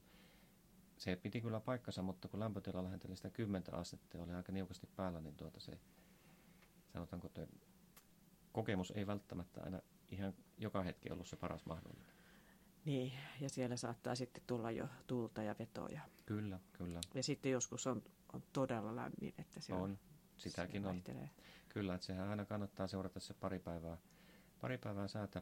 se 0.97 1.15
piti 1.15 1.41
kyllä 1.41 1.59
paikkansa, 1.59 2.01
mutta 2.01 2.27
kun 2.27 2.39
lämpötila 2.39 2.83
lähenteli 2.83 3.15
sitä 3.15 3.29
10 3.29 3.73
astetta 3.73 4.17
ja 4.17 4.23
oli 4.23 4.33
aika 4.33 4.51
niukasti 4.51 4.87
päällä, 4.95 5.21
niin 5.21 5.35
tuota 5.35 5.59
se, 5.59 5.79
sanotaanko, 6.93 7.27
että 7.27 7.47
kokemus 8.51 8.91
ei 8.91 9.07
välttämättä 9.07 9.61
aina 9.63 9.81
ihan 10.09 10.33
joka 10.57 10.83
hetki 10.83 11.11
ollut 11.11 11.27
se 11.27 11.35
paras 11.35 11.65
mahdollinen. 11.65 12.13
Niin, 12.85 13.13
ja 13.41 13.49
siellä 13.49 13.75
saattaa 13.75 14.15
sitten 14.15 14.43
tulla 14.47 14.71
jo 14.71 14.87
tulta 15.07 15.43
ja 15.43 15.55
vetoja. 15.59 16.01
Kyllä, 16.25 16.59
kyllä. 16.73 17.01
Ja 17.13 17.23
sitten 17.23 17.51
joskus 17.51 17.87
on, 17.87 18.03
on 18.33 18.43
todella 18.53 18.95
lämmin, 18.95 19.33
että 19.37 19.59
se 19.59 19.73
on. 19.73 19.81
on 19.81 19.99
sitäkin 20.37 20.85
on. 20.85 21.03
Kyllä, 21.69 21.95
että 21.95 22.07
sehän 22.07 22.29
aina 22.29 22.45
kannattaa 22.45 22.87
seurata 22.87 23.19
se 23.19 23.33
pari 23.33 23.59
päivää, 23.59 23.97
pari 24.61 24.77
päivää 24.77 25.07
säätä 25.07 25.41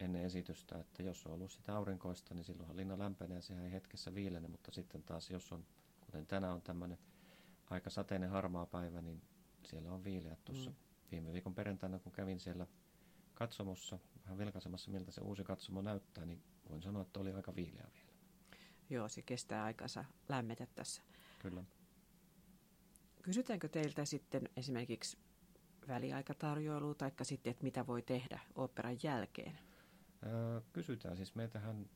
ennen 0.00 0.22
esitystä, 0.22 0.78
että 0.78 1.02
jos 1.02 1.26
on 1.26 1.32
ollut 1.32 1.52
sitä 1.52 1.76
aurinkoista, 1.76 2.34
niin 2.34 2.44
silloinhan 2.44 2.76
linna 2.76 2.98
lämpenee 2.98 3.36
ja 3.36 3.42
sehän 3.42 3.64
ei 3.64 3.72
hetkessä 3.72 4.14
viilene, 4.14 4.48
mutta 4.48 4.72
sitten 4.72 5.02
taas 5.02 5.30
jos 5.30 5.52
on, 5.52 5.66
kuten 6.00 6.26
tänään 6.26 6.54
on 6.54 6.62
tämmöinen 6.62 6.98
aika 7.70 7.90
sateinen 7.90 8.30
harmaa 8.30 8.66
päivä, 8.66 9.02
niin 9.02 9.22
siellä 9.64 9.92
on 9.92 10.04
viileät 10.04 10.44
tuossa. 10.44 10.70
Mm. 10.70 10.76
Viime 11.10 11.32
viikon 11.32 11.54
perjantaina, 11.54 11.98
kun 11.98 12.12
kävin 12.12 12.40
siellä 12.40 12.66
katsomossa, 13.34 13.98
vähän 14.24 14.38
vilkaisemassa, 14.38 14.90
miltä 14.90 15.12
se 15.12 15.20
uusi 15.20 15.44
katsomo 15.44 15.82
näyttää, 15.82 16.26
niin 16.26 16.42
voin 16.70 16.82
sanoa, 16.82 17.02
että 17.02 17.20
oli 17.20 17.32
aika 17.32 17.54
viileä 17.54 17.86
vielä. 17.94 18.08
Joo, 18.90 19.08
se 19.08 19.22
kestää 19.22 19.64
aikansa 19.64 20.04
lämmetä 20.28 20.66
tässä. 20.74 21.02
Kyllä. 21.38 21.64
Kysytäänkö 23.22 23.68
teiltä 23.68 24.04
sitten 24.04 24.48
esimerkiksi 24.56 25.18
väliaikatarjoilua, 25.88 26.94
tai 26.94 27.10
sitten, 27.22 27.50
että 27.50 27.64
mitä 27.64 27.86
voi 27.86 28.02
tehdä 28.02 28.40
operan 28.54 28.96
jälkeen? 29.02 29.58
Kysytään. 30.72 31.16
Siis 31.16 31.34
meiltähän, 31.34 31.90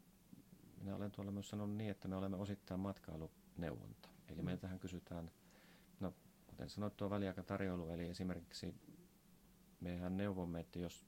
minä 0.81 0.97
olen 0.97 1.11
tuolla 1.11 1.33
myös 1.33 1.49
sanonut 1.49 1.77
niin, 1.77 1.91
että 1.91 2.09
me 2.09 2.17
olemme 2.17 2.37
osittain 2.37 2.81
matkailuneuvonta. 2.81 4.09
Eli 4.29 4.39
mm. 4.39 4.45
meiltähän 4.45 4.79
kysytään, 4.79 5.31
no 6.01 6.15
kuten 6.47 6.71
sanottua 6.71 7.11
väliaikatarjoilu, 7.11 7.89
eli 7.89 8.09
esimerkiksi 8.09 8.75
mehän 9.81 10.17
neuvomme, 10.17 10.61
että 10.61 10.79
jos 10.79 11.07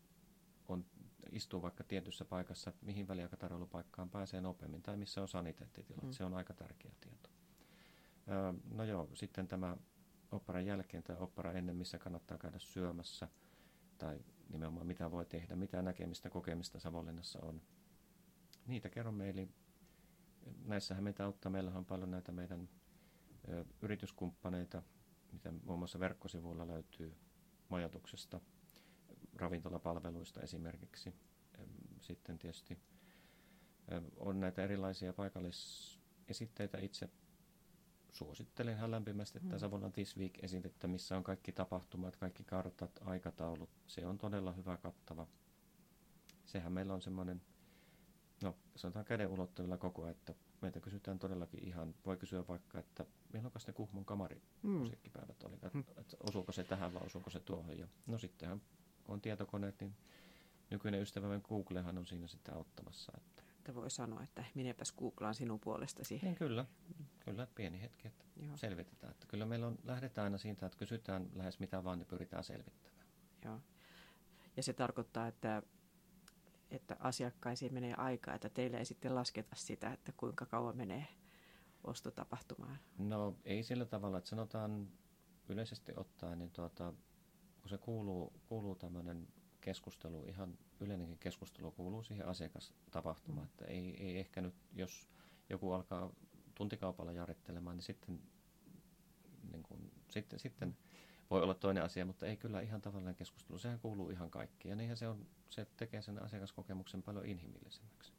on, 0.69 0.85
istuu 1.33 1.63
vaikka 1.63 1.85
tietyssä 1.85 2.25
paikassa, 2.25 2.71
että 2.71 2.87
mihin 2.87 3.09
väliaikatarjoilupaikkaan 3.09 4.11
pääsee 4.11 4.41
nopeammin 4.41 4.83
tai 4.83 4.97
missä 4.97 5.23
on 5.23 5.29
saniteettitilat. 5.29 6.05
Mm. 6.05 6.13
Se 6.13 6.25
on 6.25 6.35
aika 6.35 6.55
tärkeä 6.55 6.93
tieto. 7.01 7.29
no 8.71 8.85
joo, 8.85 9.09
sitten 9.15 9.49
tämä 9.49 9.77
operan 10.33 10.67
jälkeen 10.67 11.03
tai 11.03 11.17
opera 11.19 11.53
ennen, 11.53 11.77
missä 11.77 11.99
kannattaa 11.99 12.39
käydä 12.39 12.59
syömässä 12.59 13.29
tai 13.99 14.21
nimenomaan 14.49 14.87
mitä 14.87 15.11
voi 15.11 15.27
tehdä, 15.27 15.57
mitä 15.57 15.83
näkemistä, 15.83 16.31
kokemista 16.31 16.81
Savonlinnassa 16.81 17.39
on. 17.43 17.63
Niitä 18.67 18.89
kerromme, 18.89 19.29
eli 19.31 19.49
näissähän 20.65 21.05
meitä 21.05 21.25
auttaa. 21.25 21.53
Meillä 21.53 21.73
on 21.75 21.85
paljon 21.85 22.11
näitä 22.11 22.33
meidän 22.33 22.69
ö, 23.49 23.65
yrityskumppaneita, 23.83 24.83
mitä 25.33 25.53
muun 25.65 25.79
muassa 25.79 26.01
verkkosivuilla 26.01 26.69
löytyy 26.69 27.15
majoituksesta, 27.69 28.41
ravintolapalveluista 29.35 30.41
esimerkiksi. 30.41 31.15
Sitten 32.01 32.39
tietysti 32.39 32.79
on 34.17 34.41
näitä 34.41 34.63
erilaisia 34.63 35.13
paikallisesitteitä 35.13 36.79
itse 36.79 37.11
suosittelen 38.15 38.75
ihan 38.77 38.91
lämpimästi 38.91 39.39
että 39.39 39.55
mm. 39.55 39.59
Savonlan 39.59 39.93
This 39.93 40.17
Week-esitettä, 40.17 40.87
missä 40.89 41.17
on 41.17 41.25
kaikki 41.25 41.53
tapahtumat, 41.53 42.17
kaikki 42.17 42.45
kartat, 42.45 43.01
aikataulut. 43.05 43.71
Se 43.87 44.07
on 44.07 44.19
todella 44.19 44.53
hyvä 44.53 44.77
kattava. 44.77 45.27
Sehän 46.47 46.73
meillä 46.73 46.95
on 46.95 47.03
semmoinen, 47.03 47.43
no 48.43 48.57
sanotaan 48.77 49.05
käden 49.05 49.29
ulottavilla 49.29 49.79
koko 49.79 50.03
ajan, 50.03 50.11
että 50.11 50.35
meitä 50.61 50.81
kysytään 50.81 51.19
todellakin 51.19 51.65
ihan, 51.65 51.95
voi 52.07 52.17
kysyä 52.17 52.45
vaikka, 52.49 52.79
että 52.79 53.07
milloin 53.33 53.53
ne 53.67 53.73
Kuhmon 53.73 54.05
kamari 54.05 54.43
mm. 54.63 54.71
musiikkipäivät 54.71 55.43
oli, 55.43 55.55
että, 55.55 55.71
mm. 55.75 55.85
että 55.97 56.17
osuuko 56.21 56.53
se 56.53 56.65
tähän 56.65 56.95
vai 56.95 57.03
osuuko 57.07 57.31
se 57.31 57.41
tuohon. 57.41 57.79
Ja, 57.79 57.89
no 58.07 58.19
sittenhän 58.19 58.63
on 59.09 59.21
tietokoneet, 59.21 59.81
niin 59.81 59.97
nykyinen 60.71 61.03
ystävämme 61.03 61.41
Googlehan 61.41 61.99
on 61.99 62.07
siinä 62.07 62.27
sitten 62.27 62.55
auttamassa. 62.55 63.13
Että 63.17 63.43
että 63.65 63.75
voi 63.75 63.91
sanoa, 63.91 64.23
että 64.23 64.45
minepäs 64.55 64.93
googlaan 64.93 65.35
sinun 65.35 65.61
puolestasi. 65.61 66.21
Niin 66.23 66.35
kyllä, 66.35 66.65
kyllä 67.21 67.47
pieni 67.55 67.81
hetki, 67.81 68.09
että 68.09 68.25
Joo. 68.37 68.57
selvitetään. 68.57 69.11
Että 69.11 69.27
kyllä 69.27 69.47
meillä 69.47 69.67
on, 69.67 69.79
lähdetään 69.85 70.25
aina 70.25 70.39
siitä, 70.39 70.67
että 70.67 70.79
kysytään 70.79 71.31
lähes 71.35 71.61
mitä 71.61 71.85
vaan, 71.85 71.99
niin 71.99 72.07
pyritään 72.07 72.45
selvittämään. 72.45 73.07
Joo. 73.45 73.61
Ja 74.57 74.63
se 74.63 74.73
tarkoittaa, 74.73 75.27
että, 75.27 75.63
että 76.71 76.97
asiakkaisiin 77.01 77.75
menee 77.75 77.95
aikaa, 77.95 78.35
että 78.35 78.49
teille 78.49 78.77
ei 78.77 78.85
sitten 78.85 79.15
lasketa 79.15 79.57
sitä, 79.57 79.93
että 79.93 80.13
kuinka 80.17 80.47
kauan 80.47 80.77
menee 80.77 81.07
ostotapahtumaan. 81.85 82.79
No 82.99 83.37
ei 83.45 83.63
sillä 83.63 83.85
tavalla, 83.85 84.19
että 84.19 84.31
sanotaan 84.31 84.89
yleisesti 85.49 85.93
ottaen, 85.97 86.39
niin 86.39 86.51
tuota, 86.51 86.93
kun 87.61 87.69
se 87.69 87.79
kuuluu, 87.79 88.33
kuuluu 88.47 88.75
tämmöinen 88.75 89.29
keskustelu, 89.65 90.25
ihan 90.29 90.59
yleinenkin 90.81 91.19
keskustelu 91.19 91.71
kuuluu 91.71 92.03
siihen 92.03 92.29
asiakastapahtumaan, 92.29 93.47
että 93.47 93.65
ei, 93.65 93.97
ei 94.07 94.19
ehkä 94.19 94.41
nyt, 94.41 94.55
jos 94.73 95.09
joku 95.49 95.73
alkaa 95.73 96.11
tuntikaupalla 96.55 97.13
jarrittelemaan, 97.13 97.77
niin 97.77 97.85
sitten, 97.85 98.21
niin 99.51 99.63
kuin, 99.63 99.93
sitten, 100.11 100.39
sitten 100.39 100.77
voi 101.31 101.43
olla 101.43 101.55
toinen 101.55 101.83
asia, 101.83 102.07
mutta 102.07 102.27
ei 102.27 102.37
kyllä 102.37 102.61
ihan 102.61 102.81
tavallinen 102.81 103.15
keskustelu. 103.15 103.59
Sehän 103.59 103.81
kuuluu 103.81 104.11
ihan 104.11 104.31
kaikki 104.31 104.69
ja 104.69 104.77
niinhän 104.77 104.97
se, 104.97 105.09
on, 105.09 105.27
se 105.51 105.67
tekee 105.77 106.03
sen 106.03 106.23
asiakaskokemuksen 106.23 107.03
paljon 107.03 107.27
inhimillisemmäksi. 107.27 108.13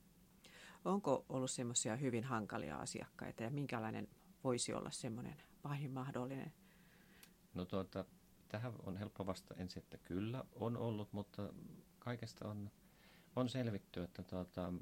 Onko 0.86 1.25
ollut 1.29 1.51
semmoisia 1.51 1.95
hyvin 1.95 2.23
hankalia 2.23 2.77
asiakkaita 2.77 3.43
ja 3.43 3.49
minkälainen 3.49 4.08
voisi 4.43 4.73
olla 4.73 4.91
semmoinen 4.91 5.36
pahin 5.62 5.91
mahdollinen? 5.91 6.53
No 7.53 7.65
tuota, 7.65 8.05
tähän 8.47 8.73
on 8.84 8.97
helppo 8.97 9.25
vastata 9.25 9.62
ensin, 9.62 9.84
että 9.84 9.97
kyllä 9.97 10.43
on 10.55 10.77
ollut, 10.77 11.13
mutta 11.13 11.53
kaikesta 11.99 12.49
on, 12.49 12.71
on 13.36 13.49
selvitty, 13.49 14.03
että 14.03 14.23
tuota, 14.23 14.73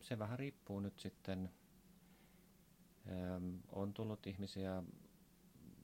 se 0.00 0.18
vähän 0.18 0.38
riippuu 0.38 0.80
nyt 0.80 0.98
sitten. 0.98 1.50
Ähm, 3.10 3.56
on 3.68 3.94
tullut 3.94 4.26
ihmisiä 4.26 4.82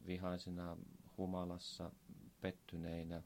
vihaisina, 0.07 0.77
humalassa, 1.18 1.90
pettyneinä, 2.40 3.22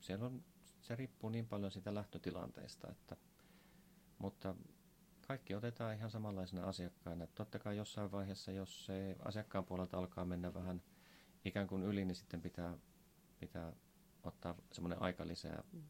siellä 0.00 0.26
on, 0.26 0.44
se 0.80 0.96
riippuu 0.96 1.30
niin 1.30 1.46
paljon 1.48 1.72
siitä 1.72 1.94
lähtötilanteesta, 1.94 2.90
että, 2.90 3.16
mutta 4.18 4.54
kaikki 5.26 5.54
otetaan 5.54 5.94
ihan 5.94 6.10
samanlaisena 6.10 6.64
asiakkaana. 6.64 7.26
Totta 7.26 7.58
kai 7.58 7.76
jossain 7.76 8.12
vaiheessa, 8.12 8.52
jos 8.52 8.86
se 8.86 9.16
asiakkaan 9.24 9.64
puolelta 9.64 9.98
alkaa 9.98 10.24
mennä 10.24 10.54
vähän 10.54 10.82
ikään 11.44 11.66
kuin 11.66 11.82
yli, 11.82 12.04
niin 12.04 12.14
sitten 12.14 12.42
pitää, 12.42 12.78
pitää 13.40 13.72
ottaa 14.22 14.54
semmoinen 14.72 15.02
aika 15.02 15.26
lisää 15.26 15.62
mm. 15.72 15.82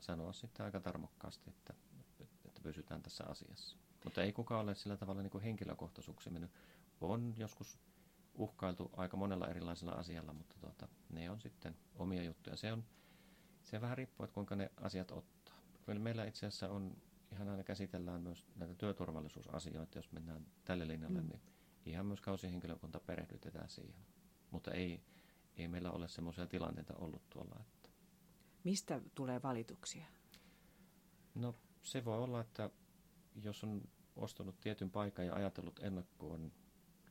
sanoa 0.00 0.32
sitten 0.32 0.66
aika 0.66 0.80
tarmokkaasti, 0.80 1.50
että, 1.50 1.74
että 2.44 2.60
pysytään 2.62 3.02
tässä 3.02 3.24
asiassa. 3.28 3.76
Mutta 4.04 4.22
ei 4.22 4.32
kukaan 4.32 4.64
ole 4.64 4.74
sillä 4.74 4.96
tavalla 4.96 5.22
niin 5.22 5.30
kuin 5.30 5.44
henkilökohtaisuuksia 5.44 6.32
mennyt. 6.32 6.50
On 7.00 7.34
joskus 7.36 7.78
uhkailtu 8.34 8.90
aika 8.96 9.16
monella 9.16 9.48
erilaisella 9.48 9.92
asialla, 9.92 10.32
mutta 10.32 10.56
tuota, 10.60 10.88
ne 11.10 11.30
on 11.30 11.40
sitten 11.40 11.76
omia 11.94 12.22
juttuja. 12.22 12.56
Se, 12.56 12.72
on, 12.72 12.84
se 13.62 13.80
vähän 13.80 13.96
riippuu, 13.96 14.24
että 14.24 14.34
kuinka 14.34 14.56
ne 14.56 14.70
asiat 14.80 15.10
ottaa. 15.10 15.54
Kyllä 15.86 16.00
meillä 16.00 16.24
itse 16.24 16.46
asiassa 16.46 16.68
on, 16.68 16.96
ihan 17.32 17.48
aina 17.48 17.64
käsitellään 17.64 18.20
myös 18.20 18.46
näitä 18.56 18.74
työturvallisuusasioita, 18.74 19.98
jos 19.98 20.12
mennään 20.12 20.46
tälle 20.64 20.88
linjalle, 20.88 21.20
mm. 21.20 21.28
niin 21.28 21.40
ihan 21.84 22.06
myös 22.06 22.20
kausihenkilökunta 22.20 23.00
perehdytetään 23.00 23.68
siihen. 23.68 24.06
Mutta 24.50 24.70
ei, 24.70 25.00
ei 25.56 25.68
meillä 25.68 25.90
ole 25.90 26.08
semmoisia 26.08 26.46
tilanteita 26.46 26.94
ollut 26.96 27.30
tuolla. 27.30 27.56
Että... 27.60 27.88
Mistä 28.64 29.00
tulee 29.14 29.42
valituksia? 29.42 30.06
No 31.34 31.54
se 31.82 32.04
voi 32.04 32.18
olla, 32.18 32.40
että 32.40 32.70
jos 33.42 33.64
on 33.64 33.82
ostanut 34.16 34.60
tietyn 34.60 34.90
paikan 34.90 35.26
ja 35.26 35.34
ajatellut 35.34 35.80
ennakkoon, 35.82 36.52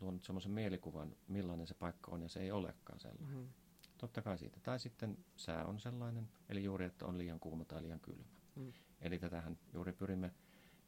luonut 0.01 0.23
semmoisen 0.23 0.51
mielikuvan, 0.51 1.15
millainen 1.27 1.67
se 1.67 1.73
paikka 1.73 2.12
on 2.12 2.21
ja 2.21 2.29
se 2.29 2.39
ei 2.39 2.51
olekaan 2.51 2.99
sellainen. 2.99 3.29
Mm-hmm. 3.29 3.49
Totta 3.97 4.21
kai 4.21 4.38
siitä. 4.38 4.60
Tai 4.60 4.79
sitten 4.79 5.17
sää 5.36 5.65
on 5.65 5.79
sellainen, 5.79 6.29
eli 6.49 6.63
juuri, 6.63 6.86
että 6.86 7.06
on 7.06 7.17
liian 7.17 7.39
kuuma 7.39 7.65
tai 7.65 7.82
liian 7.82 7.99
kylmä. 7.99 8.23
Mm. 8.56 8.73
Eli 9.01 9.19
tätähän 9.19 9.58
juuri 9.73 9.93
pyrimme, 9.93 10.32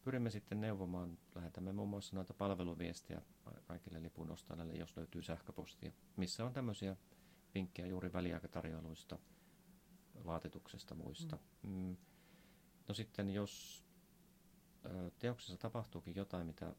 pyrimme 0.04 0.30
sitten 0.30 0.62
neuvomaan. 0.62 1.18
Lähetämme 1.36 1.72
muun 1.72 1.89
muassa 1.89 2.15
noita 2.15 2.34
palveluviestiä 2.34 3.22
kaikille 3.63 4.02
lipun 4.02 4.32
ostajille, 4.32 4.74
jos 4.74 4.98
löytyy 4.98 5.22
sähköpostia, 5.22 5.91
missä 6.18 6.46
on 6.46 6.54
tämmöisiä 6.54 6.98
vinkkejä 7.56 7.88
juuri 7.88 8.13
väliaikatarjoiluista, 8.13 9.18
vaatetuksesta 10.26 10.96
muista. 10.96 11.38
Mm. 11.63 11.70
Mm. 11.72 11.98
No 12.88 12.94
sitten 12.94 13.30
jos 13.30 13.84
teoksessa 15.20 15.58
tapahtuukin 15.58 16.15
jotain, 16.15 16.48
mitä 16.48 16.76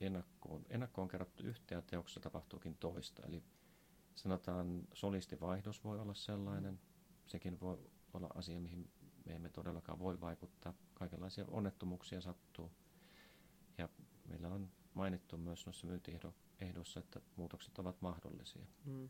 ennakkoon, 0.00 0.66
ennakkoon 0.68 1.08
kerrottu 1.08 1.42
yhteen 1.42 1.76
ja 1.76 1.82
teoksessa 1.82 2.20
tapahtuukin 2.20 2.76
toista. 2.76 3.22
Eli 3.26 3.42
sanotaan 4.14 4.88
solistivaihdos 4.94 5.84
voi 5.84 6.00
olla 6.00 6.14
sellainen. 6.14 6.80
Sekin 7.26 7.60
voi 7.60 7.78
olla 8.12 8.28
asia, 8.34 8.60
mihin 8.60 8.90
me 9.24 9.34
emme 9.34 9.48
todellakaan 9.48 9.98
voi 9.98 10.20
vaikuttaa. 10.20 10.74
Kaikenlaisia 10.94 11.44
onnettomuuksia 11.48 12.20
sattuu. 12.20 12.70
Ja 13.78 13.88
meillä 14.28 14.48
on 14.48 14.70
mainittu 14.94 15.36
myös 15.36 15.66
noissa 15.66 15.86
myyntiehdoissa, 15.86 17.00
että 17.00 17.20
muutokset 17.36 17.78
ovat 17.78 18.02
mahdollisia. 18.02 18.66
Mm. 18.84 19.08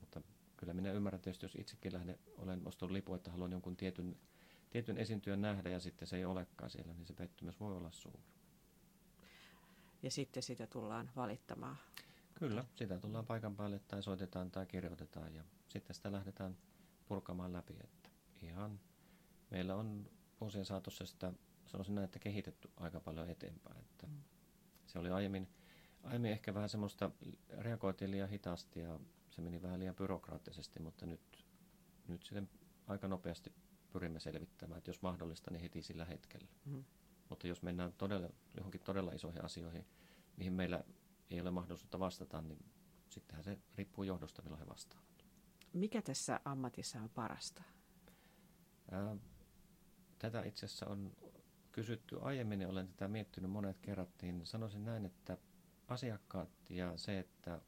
Mutta 0.00 0.22
kyllä 0.56 0.72
minä 0.74 0.92
ymmärrän 0.92 1.22
tietysti, 1.22 1.44
jos 1.44 1.54
itsekin 1.54 1.92
lähden, 1.92 2.18
olen 2.38 2.66
ostanut 2.66 2.92
lipun, 2.92 3.16
että 3.16 3.30
haluan 3.30 3.52
jonkun 3.52 3.76
tietyn 3.76 4.16
tietyn 4.70 4.98
esiintyön 4.98 5.40
nähdä 5.40 5.70
ja 5.70 5.80
sitten 5.80 6.08
se 6.08 6.16
ei 6.16 6.24
olekaan 6.24 6.70
siellä, 6.70 6.92
niin 6.92 7.06
se 7.06 7.12
pettymys 7.12 7.60
voi 7.60 7.76
olla 7.76 7.90
suuri. 7.90 8.22
Ja 10.02 10.10
sitten 10.10 10.42
sitä 10.42 10.66
tullaan 10.66 11.10
valittamaan. 11.16 11.76
Kyllä, 12.34 12.64
sitä 12.74 12.98
tullaan 12.98 13.26
paikan 13.26 13.56
päälle 13.56 13.78
tai 13.78 14.02
soitetaan 14.02 14.50
tai 14.50 14.66
kirjoitetaan 14.66 15.34
ja 15.34 15.44
sitten 15.68 15.96
sitä 15.96 16.12
lähdetään 16.12 16.56
purkamaan 17.06 17.52
läpi. 17.52 17.76
Että 17.84 18.10
ihan 18.42 18.80
meillä 19.50 19.76
on 19.76 20.10
vuosien 20.40 20.64
saatossa 20.64 21.06
sitä, 21.06 21.32
sanoisin 21.66 21.94
näin, 21.94 22.04
että 22.04 22.18
kehitetty 22.18 22.70
aika 22.76 23.00
paljon 23.00 23.30
eteenpäin. 23.30 23.80
Että 23.80 24.06
mm. 24.06 24.22
Se 24.86 24.98
oli 24.98 25.10
aiemmin, 25.10 25.48
aiemmin 26.02 26.30
ehkä 26.30 26.54
vähän 26.54 26.68
semmoista, 26.68 27.10
reagoitiin 27.58 28.10
liian 28.10 28.28
hitaasti 28.28 28.80
ja 28.80 29.00
se 29.30 29.42
meni 29.42 29.62
vähän 29.62 29.80
liian 29.80 29.94
byrokraattisesti, 29.94 30.80
mutta 30.80 31.06
nyt, 31.06 31.46
nyt 32.08 32.22
sitten 32.22 32.50
aika 32.86 33.08
nopeasti 33.08 33.52
pyrimme 33.92 34.20
selvittämään, 34.20 34.78
että 34.78 34.90
jos 34.90 35.02
mahdollista, 35.02 35.50
niin 35.50 35.62
heti 35.62 35.82
sillä 35.82 36.04
hetkellä. 36.04 36.48
Mm. 36.64 36.84
Mutta 37.28 37.46
jos 37.46 37.62
mennään 37.62 37.92
todella, 37.92 38.28
johonkin 38.56 38.80
todella 38.80 39.12
isoihin 39.12 39.44
asioihin, 39.44 39.86
mihin 40.36 40.52
meillä 40.52 40.84
ei 41.30 41.40
ole 41.40 41.50
mahdollisuutta 41.50 41.98
vastata, 41.98 42.42
niin 42.42 42.64
sittenhän 43.08 43.44
se 43.44 43.58
riippuu 43.74 44.04
johdosta, 44.04 44.42
milloin 44.42 44.60
he 44.60 44.68
vastaavat. 44.68 45.24
Mikä 45.72 46.02
tässä 46.02 46.40
ammatissa 46.44 47.00
on 47.00 47.10
parasta? 47.10 47.62
Ää, 48.90 49.16
tätä 50.18 50.42
itse 50.42 50.66
asiassa 50.66 50.86
on 50.86 51.16
kysytty 51.72 52.18
aiemmin 52.20 52.60
ja 52.60 52.68
olen 52.68 52.88
tätä 52.88 53.08
miettinyt 53.08 53.50
monet 53.50 53.78
kerrat, 53.78 54.10
niin 54.22 54.46
sanoisin 54.46 54.84
näin, 54.84 55.06
että 55.06 55.38
asiakkaat 55.88 56.50
ja 56.70 56.96
se, 56.96 57.18
että 57.18 57.60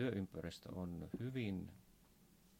työympäristö 0.00 0.74
on 0.74 1.08
hyvin 1.18 1.70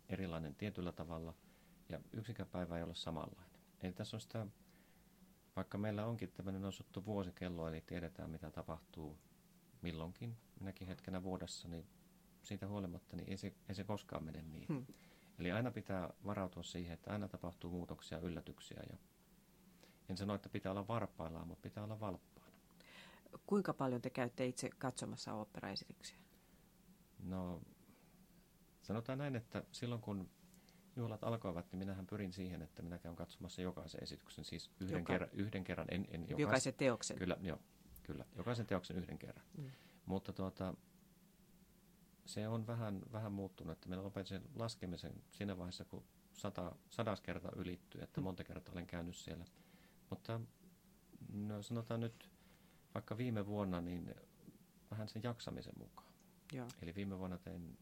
erilainen 0.09 0.55
tietyllä 0.55 0.92
tavalla– 0.92 1.35
ja 1.88 2.00
yksikään 2.12 2.48
päivä 2.48 2.76
ei 2.76 2.83
ole 2.83 2.94
samanlainen. 2.94 3.61
Eli 3.83 3.92
tässä 3.92 4.16
on 4.16 4.20
sitä, 4.20 4.46
vaikka 5.57 5.79
meillä 5.79 6.07
onkin 6.07 6.33
tämmöinen 6.33 6.64
osuttu 6.64 7.05
vuosikello, 7.05 7.68
eli 7.68 7.81
tiedetään 7.81 8.31
mitä 8.31 8.50
tapahtuu 8.50 9.18
milloinkin, 9.83 10.37
minäkin 10.61 10.88
hetkenä 10.88 11.22
vuodessa, 11.22 11.68
niin 11.68 11.87
siitä 12.42 12.68
huolimatta 12.68 13.16
niin 13.16 13.31
ei 13.31 13.37
se, 13.37 13.55
ei 13.68 13.74
se 13.74 13.85
koskaan 13.85 14.24
mene 14.24 14.42
niin. 14.42 14.68
Hmm. 14.68 14.87
Eli 15.38 15.53
aina 15.53 15.70
pitää 15.70 16.11
varautua 16.24 16.62
siihen, 16.62 16.94
että 16.94 17.12
aina 17.12 17.29
tapahtuu 17.29 17.70
muutoksia 17.70 18.18
ja 18.18 18.24
yllätyksiä. 18.24 18.83
Ja 18.90 18.96
en 20.09 20.16
sano, 20.16 20.35
että 20.35 20.48
pitää 20.48 20.72
olla 20.72 20.88
varpaillaan, 20.88 21.48
mutta 21.48 21.62
pitää 21.62 21.85
olla 21.85 22.00
valppaana. 22.00 22.53
Kuinka 23.46 23.74
paljon 23.74 24.03
te 24.03 24.11
käytte 24.11 24.46
itse 24.46 24.70
katsomassa 24.79 25.35
operaesityksiä? 25.35 26.16
No, 27.23 27.63
sanotaan 28.83 29.19
näin, 29.19 29.37
että 29.37 29.65
silloin 29.73 30.01
kun 30.01 30.31
juhlat 30.97 31.25
alkoivat, 31.25 31.73
niin 31.73 31.79
minähän 31.79 32.07
pyrin 32.07 32.33
siihen, 32.33 32.63
että 32.63 32.83
minä 32.83 32.99
käyn 32.99 33.17
katsomassa 33.17 33.63
jokaisen 33.63 34.03
esityksen, 34.03 34.45
siis 34.45 34.71
yhden, 34.81 34.99
Joka... 34.99 35.13
kerran, 35.13 35.31
yhden 35.33 35.65
kerran. 35.65 35.87
En, 35.91 36.07
en 36.11 36.21
jokais... 36.21 36.41
Jokaisen 36.41 36.75
teoksen. 36.75 37.19
Kyllä, 37.19 37.37
joo, 37.41 37.59
kyllä, 38.03 38.25
jokaisen 38.37 38.67
teoksen 38.67 38.97
yhden 38.97 39.19
kerran. 39.19 39.47
Mm. 39.59 39.71
Mutta 40.07 40.33
tuota, 40.33 40.75
se 42.27 42.49
on 42.49 42.67
vähän, 42.67 43.03
vähän 43.13 43.33
muuttunut, 43.33 43.73
että 43.73 43.89
minä 43.89 44.03
lopetin 44.03 44.27
sen 44.27 44.43
laskemisen 44.55 45.23
siinä 45.31 45.59
vaiheessa, 45.59 45.85
kun 45.85 46.05
sata, 46.33 46.77
sadas 46.91 47.21
kerta 47.21 47.49
ylittyy, 47.57 48.03
että 48.03 48.21
mm. 48.21 48.25
monta 48.25 48.45
kertaa 48.45 48.73
olen 48.73 48.87
käynyt 48.87 49.17
siellä. 49.17 49.45
Mutta 50.11 50.41
no, 51.33 51.63
sanotaan 51.63 52.01
nyt 52.01 52.31
vaikka 52.95 53.17
viime 53.17 53.47
vuonna, 53.47 53.81
niin 53.81 54.15
vähän 54.91 55.09
sen 55.09 55.23
jaksamisen 55.23 55.75
mukaan. 55.79 56.10
Joo. 56.53 56.69
Eli 56.83 56.95
viime 56.95 57.19
vuonna 57.19 57.39
tein, 57.39 57.79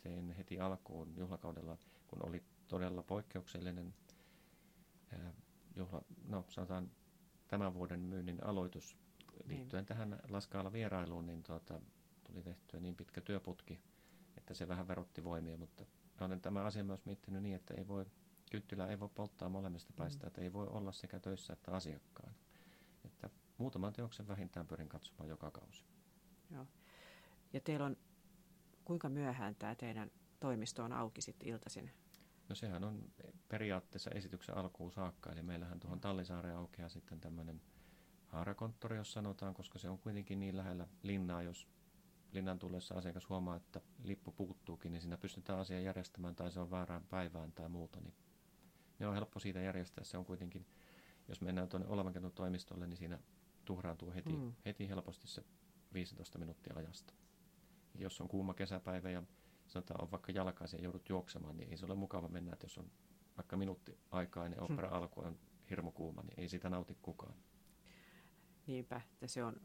tein 0.00 0.30
heti 0.30 0.60
alkuun 0.60 1.16
juhlakaudella, 1.16 1.78
kun 2.08 2.26
oli 2.28 2.42
todella 2.68 3.02
poikkeuksellinen 3.02 3.94
ää, 5.12 5.32
juhla, 5.76 6.02
no 6.28 6.44
sanotaan 6.48 6.90
tämän 7.48 7.74
vuoden 7.74 8.00
myynnin 8.00 8.44
aloitus 8.44 8.96
liittyen 9.44 9.80
niin. 9.80 9.86
tähän 9.86 10.20
Laskaalla 10.28 10.72
vierailuun, 10.72 11.26
niin 11.26 11.42
tuota, 11.42 11.80
tuli 12.24 12.42
tehtyä 12.42 12.80
niin 12.80 12.96
pitkä 12.96 13.20
työputki, 13.20 13.80
että 14.36 14.54
se 14.54 14.68
vähän 14.68 14.88
verotti 14.88 15.24
voimia, 15.24 15.56
mutta 15.56 15.84
olen 16.20 16.40
tämä 16.40 16.64
asia 16.64 16.84
myös 16.84 17.04
miettinyt 17.04 17.42
niin, 17.42 17.54
että 17.54 17.74
ei 17.74 17.88
voi, 17.88 18.06
kyttylä 18.50 18.86
ei 18.86 19.00
voi 19.00 19.08
polttaa 19.08 19.48
molemmista 19.48 19.92
päistä, 19.96 20.24
mm. 20.24 20.28
että 20.28 20.40
ei 20.40 20.52
voi 20.52 20.66
olla 20.66 20.92
sekä 20.92 21.20
töissä 21.20 21.52
että 21.52 21.72
asiakkaan. 21.72 22.34
Että 23.04 23.30
muutaman 23.58 23.92
teoksen 23.92 24.28
vähintään 24.28 24.66
pyrin 24.66 24.88
katsomaan 24.88 25.28
joka 25.28 25.50
kausi. 25.50 25.84
Joo. 26.50 26.66
Ja 27.52 27.60
teillä 27.60 27.86
on, 27.86 27.96
kuinka 28.84 29.08
myöhään 29.08 29.54
tämä 29.54 29.74
teidän 29.74 30.10
toimisto 30.40 30.84
on 30.84 30.92
auki 30.92 31.20
sitten 31.20 31.48
iltaisin? 31.48 31.90
No 32.48 32.54
sehän 32.54 32.84
on 32.84 33.12
periaatteessa 33.48 34.10
esityksen 34.10 34.56
alkuun 34.56 34.92
saakka, 34.92 35.32
eli 35.32 35.42
meillähän 35.42 35.80
tuohon 35.80 36.00
Tallisaareen 36.00 36.56
aukeaa 36.56 36.88
sitten 36.88 37.20
tämmöinen 37.20 37.60
haarakonttori, 38.26 38.96
jos 38.96 39.12
sanotaan, 39.12 39.54
koska 39.54 39.78
se 39.78 39.88
on 39.88 39.98
kuitenkin 39.98 40.40
niin 40.40 40.56
lähellä 40.56 40.88
linnaa, 41.02 41.42
jos 41.42 41.68
linnan 42.32 42.58
tullessa 42.58 42.94
asiakas 42.94 43.28
huomaa, 43.28 43.56
että 43.56 43.80
lippu 44.02 44.32
puuttuukin, 44.32 44.92
niin 44.92 45.00
siinä 45.00 45.16
pystytään 45.16 45.58
asia 45.58 45.80
järjestämään 45.80 46.36
tai 46.36 46.50
se 46.50 46.60
on 46.60 46.70
väärään 46.70 47.04
päivään 47.04 47.52
tai 47.52 47.68
muuta, 47.68 48.00
niin 48.00 48.14
ne 48.98 49.06
on 49.06 49.14
helppo 49.14 49.40
siitä 49.40 49.60
järjestää. 49.60 50.04
Se 50.04 50.18
on 50.18 50.24
kuitenkin, 50.24 50.66
jos 51.28 51.40
mennään 51.40 51.68
tuonne 51.68 51.88
Olavankedun 51.88 52.32
toimistolle, 52.32 52.86
niin 52.86 52.96
siinä 52.96 53.18
tuhraantuu 53.64 54.12
heti, 54.12 54.36
mm. 54.36 54.52
heti 54.64 54.88
helposti 54.88 55.28
se 55.28 55.44
15 55.94 56.38
minuuttia 56.38 56.74
ajasta. 56.76 57.14
Jos 57.98 58.20
on 58.20 58.28
kuuma 58.28 58.54
kesäpäivä 58.54 59.10
ja 59.10 59.22
sanotaan 59.66 60.02
on 60.02 60.10
vaikka 60.10 60.32
jalkaisia 60.32 60.78
ja 60.78 60.84
joudut 60.84 61.08
juoksemaan, 61.08 61.56
niin 61.56 61.70
ei 61.70 61.76
se 61.76 61.86
ole 61.86 61.94
mukava 61.94 62.28
mennä, 62.28 62.52
että 62.52 62.64
jos 62.64 62.78
on 62.78 62.90
vaikka 63.36 63.56
minuutti 63.56 63.98
aikaa 64.10 64.44
ennen 64.44 64.62
opera 64.62 64.88
hmm. 64.88 64.96
alkua 64.96 65.26
on 65.26 65.38
hirmu 65.70 65.90
kuuma, 65.90 66.22
niin 66.22 66.40
ei 66.40 66.48
sitä 66.48 66.70
nauti 66.70 66.96
kukaan. 67.02 67.34
Niinpä, 68.66 69.00
että 69.12 69.26
se 69.26 69.44
on, 69.44 69.60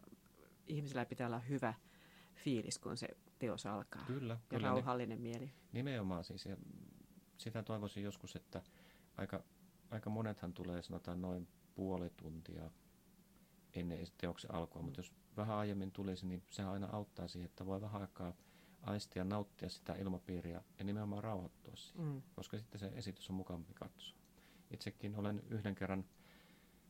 ihmisellä 0.68 1.06
pitää 1.06 1.28
olla 1.28 1.40
hyvä 1.40 1.74
fiilis, 2.36 2.80
kun 2.80 2.98
se 2.98 3.08
teos 3.40 3.66
alkaa. 3.66 4.04
Kyllä. 4.08 4.34
Ja 4.34 4.40
kyllä, 4.50 4.68
rauhallinen 4.68 5.24
niin, 5.24 5.38
mieli. 5.38 5.52
Nimenomaan 5.72 6.24
siis. 6.24 6.46
Ja 6.46 6.58
sitä 7.38 7.64
toivoisin 7.64 8.04
joskus, 8.04 8.36
että 8.36 8.62
aika, 9.18 9.44
aika 9.90 10.10
monethan 10.10 10.54
tulee 10.54 10.82
sanotaan 10.82 11.22
noin 11.22 11.48
puoli 11.76 12.10
tuntia 12.18 12.72
ennen 13.74 14.08
teoksen 14.18 14.56
alkua, 14.56 14.82
mm. 14.82 14.86
mutta 14.86 15.00
jos 15.00 15.14
vähän 15.38 15.58
aiemmin 15.58 15.92
tulisi, 15.92 16.28
niin 16.28 16.44
se 16.50 16.64
aina 16.64 16.90
auttaa 16.92 17.28
siihen, 17.28 17.50
että 17.50 17.66
voi 17.66 17.82
vähän 17.82 18.02
aikaa 18.02 18.34
aistia, 18.82 19.24
nauttia 19.24 19.70
sitä 19.70 19.94
ilmapiiriä 19.94 20.62
ja 20.80 20.86
nimenomaan 20.86 21.24
rauhoittua 21.24 21.76
siihen, 21.76 22.06
mm. 22.06 22.22
koska 22.36 22.58
sitten 22.58 22.80
se 22.80 22.92
esitys 22.96 23.30
on 23.30 23.36
mukavampi 23.36 23.74
katsoa. 23.74 24.18
Itsekin 24.72 25.16
olen 25.16 25.44
yhden 25.50 25.76
kerran 25.76 26.06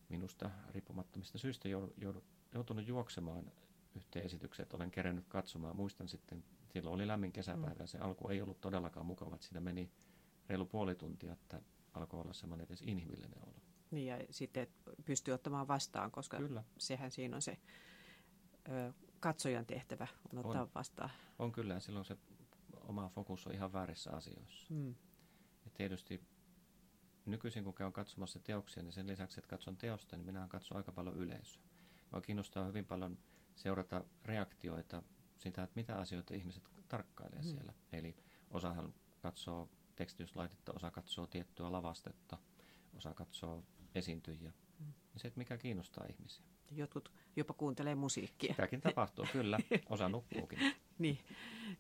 minusta 0.10 0.52
riippumattomista 0.70 1.38
syistä 1.38 1.70
joutunut 2.54 2.88
juoksemaan 2.88 3.52
yhteen 3.96 4.26
esitykseen, 4.26 4.64
että 4.64 4.76
olen 4.78 4.92
kerännyt 4.92 5.26
katsomaan. 5.28 5.76
Muistan 5.76 6.08
sitten, 6.08 6.44
silloin 6.74 6.96
oli 6.96 7.08
lämmin 7.08 7.32
kesäpäivä 7.32 7.76
ja 7.80 7.88
se 7.88 7.98
alku 7.98 8.28
ei 8.28 8.42
ollut 8.42 8.62
todellakaan 8.62 9.06
mukava, 9.06 9.36
että 9.36 9.48
siinä 9.48 9.62
meni 9.62 9.92
reilu 10.50 10.66
puoli 10.66 10.96
tuntia, 10.96 11.34
että 11.34 11.62
alkoi 11.94 12.22
olla 12.22 12.34
semmoinen 12.34 12.66
edes 12.66 12.82
inhimillinen 12.82 13.44
olo. 13.44 13.56
Niin 13.92 14.08
ja 14.08 14.18
sitten 14.30 14.68
pystyy 15.06 15.34
ottamaan 15.34 15.68
vastaan, 15.68 16.12
koska 16.12 16.38
kyllä. 16.38 16.64
sehän 16.78 17.12
siinä 17.12 17.36
on 17.36 17.42
se 17.42 17.58
ö, 18.70 18.94
katsojan 19.20 19.66
tehtävä, 19.66 20.08
on 20.34 20.46
ottaa 20.46 20.62
on, 20.62 20.72
vastaan. 20.76 21.10
On 21.40 21.52
kyllä 21.52 21.74
ja 21.74 21.80
silloin 21.80 22.06
se 22.06 22.18
oma 22.82 23.10
fokus 23.10 23.48
on 23.48 23.54
ihan 23.54 23.74
väärissä 23.74 24.12
asioissa. 24.12 24.74
Mm. 24.74 24.96
Ja 25.66 25.72
tietysti 25.74 26.22
nykyisin 27.26 27.64
kun 27.64 27.74
käyn 27.74 27.94
katsomassa 27.94 28.40
teoksia, 28.40 28.84
niin 28.84 28.94
sen 28.94 29.08
lisäksi, 29.08 29.40
että 29.40 29.50
katson 29.50 29.78
teosta, 29.78 30.18
niin 30.18 30.26
minä 30.26 30.48
katson 30.50 30.78
aika 30.78 30.92
paljon 30.92 31.16
yleisöä. 31.16 31.62
Mä 32.12 32.22
kiinnostaa 32.22 32.66
hyvin 32.66 32.86
paljon 32.86 33.18
seurata 33.56 34.04
reaktioita 34.26 35.04
sitä, 35.38 35.64
että 35.64 35.76
mitä 35.76 35.96
asioita 35.96 36.34
ihmiset 36.34 36.64
tarkkailee 36.88 37.40
mm. 37.42 37.48
siellä. 37.48 37.74
Eli 37.92 38.16
osahan 38.52 38.94
katsoo 39.22 39.70
tekstityslaitetta, 39.96 40.74
osa 40.76 40.92
katsoo 40.92 41.28
tiettyä 41.28 41.72
lavastetta, 41.72 42.38
osa 42.98 43.14
katsoo 43.14 43.64
esiintyjiä. 43.96 44.54
Se, 45.22 45.28
että 45.28 45.38
mikä 45.38 45.58
kiinnostaa 45.58 46.06
ihmisiä. 46.10 46.46
Jotkut 46.72 47.12
jopa 47.36 47.54
kuuntelee 47.54 47.96
musiikkia. 47.96 48.54
Sitäkin 48.54 48.82
tapahtuu, 48.82 49.26
kyllä. 49.32 49.60
Osa 49.90 50.10
nukkuukin. 50.10 50.60
niin. 51.00 51.20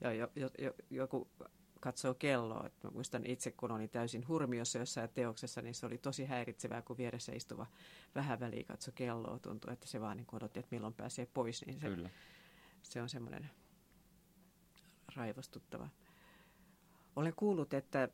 Ja 0.01 0.13
jo, 0.13 0.31
jo, 0.35 0.49
jo, 0.59 0.73
joku 0.89 1.31
katsoo 1.79 2.13
kelloa. 2.13 2.65
Et 2.65 2.83
mä 2.83 2.89
muistan 2.89 3.25
itse, 3.25 3.51
kun 3.51 3.71
olin 3.71 3.89
täysin 3.89 4.27
hurmiossa 4.27 4.79
jossain 4.79 5.09
teoksessa, 5.09 5.61
niin 5.61 5.75
se 5.75 5.85
oli 5.85 5.97
tosi 5.97 6.25
häiritsevää, 6.25 6.81
kun 6.81 6.97
vieressä 6.97 7.31
istuva 7.31 7.67
vähän 8.15 8.39
väliä 8.39 8.63
katso 8.63 8.91
kelloa. 8.95 9.39
Tuntuu, 9.39 9.71
että 9.71 9.87
se 9.87 10.01
vaan 10.01 10.17
niin 10.17 10.27
odotti, 10.31 10.59
että 10.59 10.75
milloin 10.75 10.93
pääsee 10.93 11.25
pois. 11.25 11.65
Niin 11.65 11.79
se, 11.79 11.87
Kyllä. 11.87 12.09
se 12.83 13.01
on 13.01 13.09
semmoinen 13.09 13.49
raivostuttava. 15.15 15.89
Olen 17.15 17.33
kuullut, 17.35 17.73
että 17.73 18.09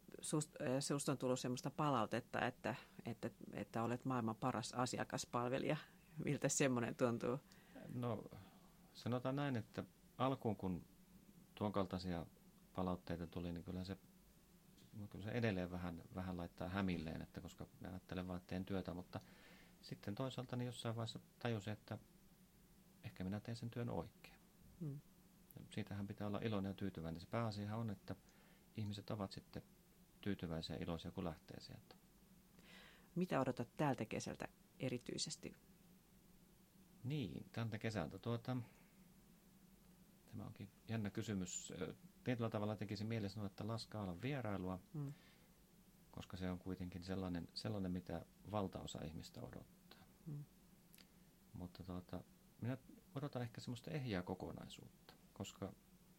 sinusta 0.80 1.12
on 1.12 1.18
tullut 1.18 1.40
sellaista 1.40 1.72
palautetta, 1.72 2.42
että, 2.42 2.76
että, 3.08 3.30
että 3.54 3.84
olet 3.84 4.06
maailman 4.06 4.36
paras 4.36 4.74
asiakaspalvelija. 4.74 5.78
Miltä 6.26 6.50
semmoinen 6.50 6.96
tuntuu? 6.96 7.40
No 7.94 8.24
sanotaan 8.94 9.36
näin, 9.36 9.56
että 9.56 9.84
alkuun 10.18 10.56
kun 10.56 10.86
tuon 11.56 11.72
kaltaisia 11.72 12.26
palautteita 12.76 13.28
tuli, 13.28 13.52
niin 13.52 13.64
kyllä 13.64 13.84
se, 13.84 13.98
kyllä 15.10 15.26
se 15.26 15.32
edelleen 15.32 15.72
vähän, 15.72 16.04
vähän 16.16 16.38
laittaa 16.38 16.70
hämilleen, 16.70 17.22
että 17.22 17.42
koska 17.42 17.68
mä 17.80 17.88
ajattelen 17.88 18.28
vaan, 18.28 18.38
että 18.38 18.48
teen 18.48 18.66
työtä, 18.66 18.94
mutta 18.94 19.20
sitten 19.82 20.16
toisaalta 20.16 20.56
niin 20.56 20.66
jossain 20.66 20.96
vaiheessa 20.96 21.20
tajusin, 21.40 21.74
että 21.74 21.98
ehkä 23.04 23.24
minä 23.24 23.40
teen 23.40 23.58
sen 23.58 23.70
työn 23.70 23.90
oikein. 23.90 24.38
Hmm. 24.80 25.00
Siitähän 25.70 26.08
pitää 26.08 26.28
olla 26.28 26.40
iloinen 26.44 26.70
ja 26.70 26.74
tyytyväinen. 26.74 27.22
Se 27.22 27.28
pääasiahan 27.28 27.80
on, 27.80 27.90
että 27.90 28.16
ihmiset 28.78 29.10
ovat 29.10 29.32
sitten 29.32 29.64
tyytyväisiä 30.22 30.76
ja 30.76 30.84
iloisia, 30.84 31.12
kun 31.12 31.24
lähtee 31.24 31.60
sieltä. 31.60 31.97
Mitä 33.18 33.40
odotat 33.42 33.78
tältä 33.78 34.06
kesältä 34.06 34.48
erityisesti? 34.80 35.56
Niin, 37.04 37.46
tältä 37.52 37.78
kesältä. 37.78 38.20
Tuota, 38.20 38.58
tämä 40.26 40.46
onkin 40.46 40.70
jännä 40.88 41.10
kysymys 41.10 41.74
tietyllä 42.24 42.50
tavalla 42.50 42.76
tekisi 42.76 43.04
mieli 43.04 43.30
sanoa, 43.30 43.48
että 43.48 43.68
Laskaalan 43.68 44.22
vierailua, 44.22 44.80
mm. 44.94 45.14
koska 46.12 46.38
se 46.38 46.52
on 46.52 46.60
kuitenkin 46.60 47.04
sellainen, 47.04 47.48
sellainen 47.54 47.92
mitä 47.92 48.26
valtaosa 48.52 49.04
ihmistä 49.04 49.42
odottaa. 49.42 50.08
Mm. 50.26 50.44
Mutta 51.54 51.84
tuota, 51.84 52.24
minä 52.62 52.78
odotan 53.16 53.42
ehkä 53.42 53.62
semmoista 53.62 53.92
ehjää 53.92 54.22
kokonaisuutta, 54.22 55.14
koska 55.34 55.74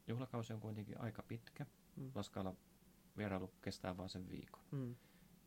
juhlakausi 0.07 0.53
on 0.53 0.61
kuitenkin 0.61 1.01
aika 1.01 1.23
pitkä. 1.23 1.67
Mm. 1.97 2.11
Laskaala 2.15 2.55
vierailu 3.17 3.53
kestää 3.63 3.97
vain 3.97 4.09
sen 4.09 4.29
viikon. 4.29 4.65
Mm. 4.71 4.97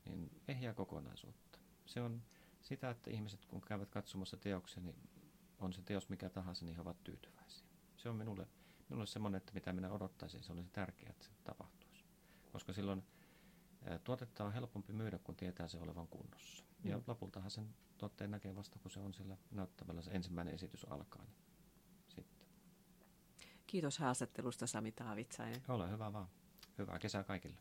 Niin 0.05 0.41
ehjää 0.47 0.73
kokonaisuutta. 0.73 1.59
Se 1.85 2.01
on 2.01 2.21
sitä, 2.61 2.89
että 2.89 3.09
ihmiset 3.09 3.45
kun 3.45 3.61
käyvät 3.61 3.89
katsomassa 3.89 4.37
teoksen, 4.37 4.85
niin 4.85 5.09
on 5.59 5.73
se 5.73 5.81
teos 5.81 6.09
mikä 6.09 6.29
tahansa, 6.29 6.65
niin 6.65 6.75
he 6.75 6.81
ovat 6.81 7.03
tyytyväisiä. 7.03 7.67
Se 7.97 8.09
on 8.09 8.15
minulle 8.15 8.47
minulle 8.91 9.07
semmoinen, 9.07 9.37
että 9.37 9.53
mitä 9.53 9.73
minä 9.73 9.91
odottaisin, 9.91 10.43
se 10.43 10.51
olisi 10.51 10.69
tärkeää, 10.69 11.09
että 11.09 11.25
se 11.25 11.31
tapahtuisi. 11.43 12.05
Koska 12.51 12.73
silloin 12.73 13.03
tuotetta 14.03 14.45
on 14.45 14.53
helpompi 14.53 14.93
myydä, 14.93 15.17
kun 15.17 15.35
tietää 15.35 15.67
se 15.67 15.77
olevan 15.77 16.07
kunnossa. 16.07 16.63
Mm. 16.83 16.89
Ja 16.89 17.01
lopultahan 17.07 17.51
sen 17.51 17.75
tuotteen 17.97 18.31
näkee 18.31 18.55
vasta, 18.55 18.79
kun 18.79 18.91
se 18.91 18.99
on 18.99 19.13
sillä 19.13 19.37
näyttävällä 19.51 20.01
se 20.01 20.11
ensimmäinen 20.11 20.53
esitys 20.53 20.85
alkaa. 20.89 21.23
Niin 21.23 21.35
sitten. 22.07 22.47
Kiitos 23.67 23.99
haastattelusta 23.99 24.67
Sami 24.67 24.91
Taavitsainen. 24.91 25.61
Ole 25.67 25.89
hyvä 25.89 26.13
vaan. 26.13 26.27
Hyvää 26.77 26.99
kesää 26.99 27.23
kaikille. 27.23 27.57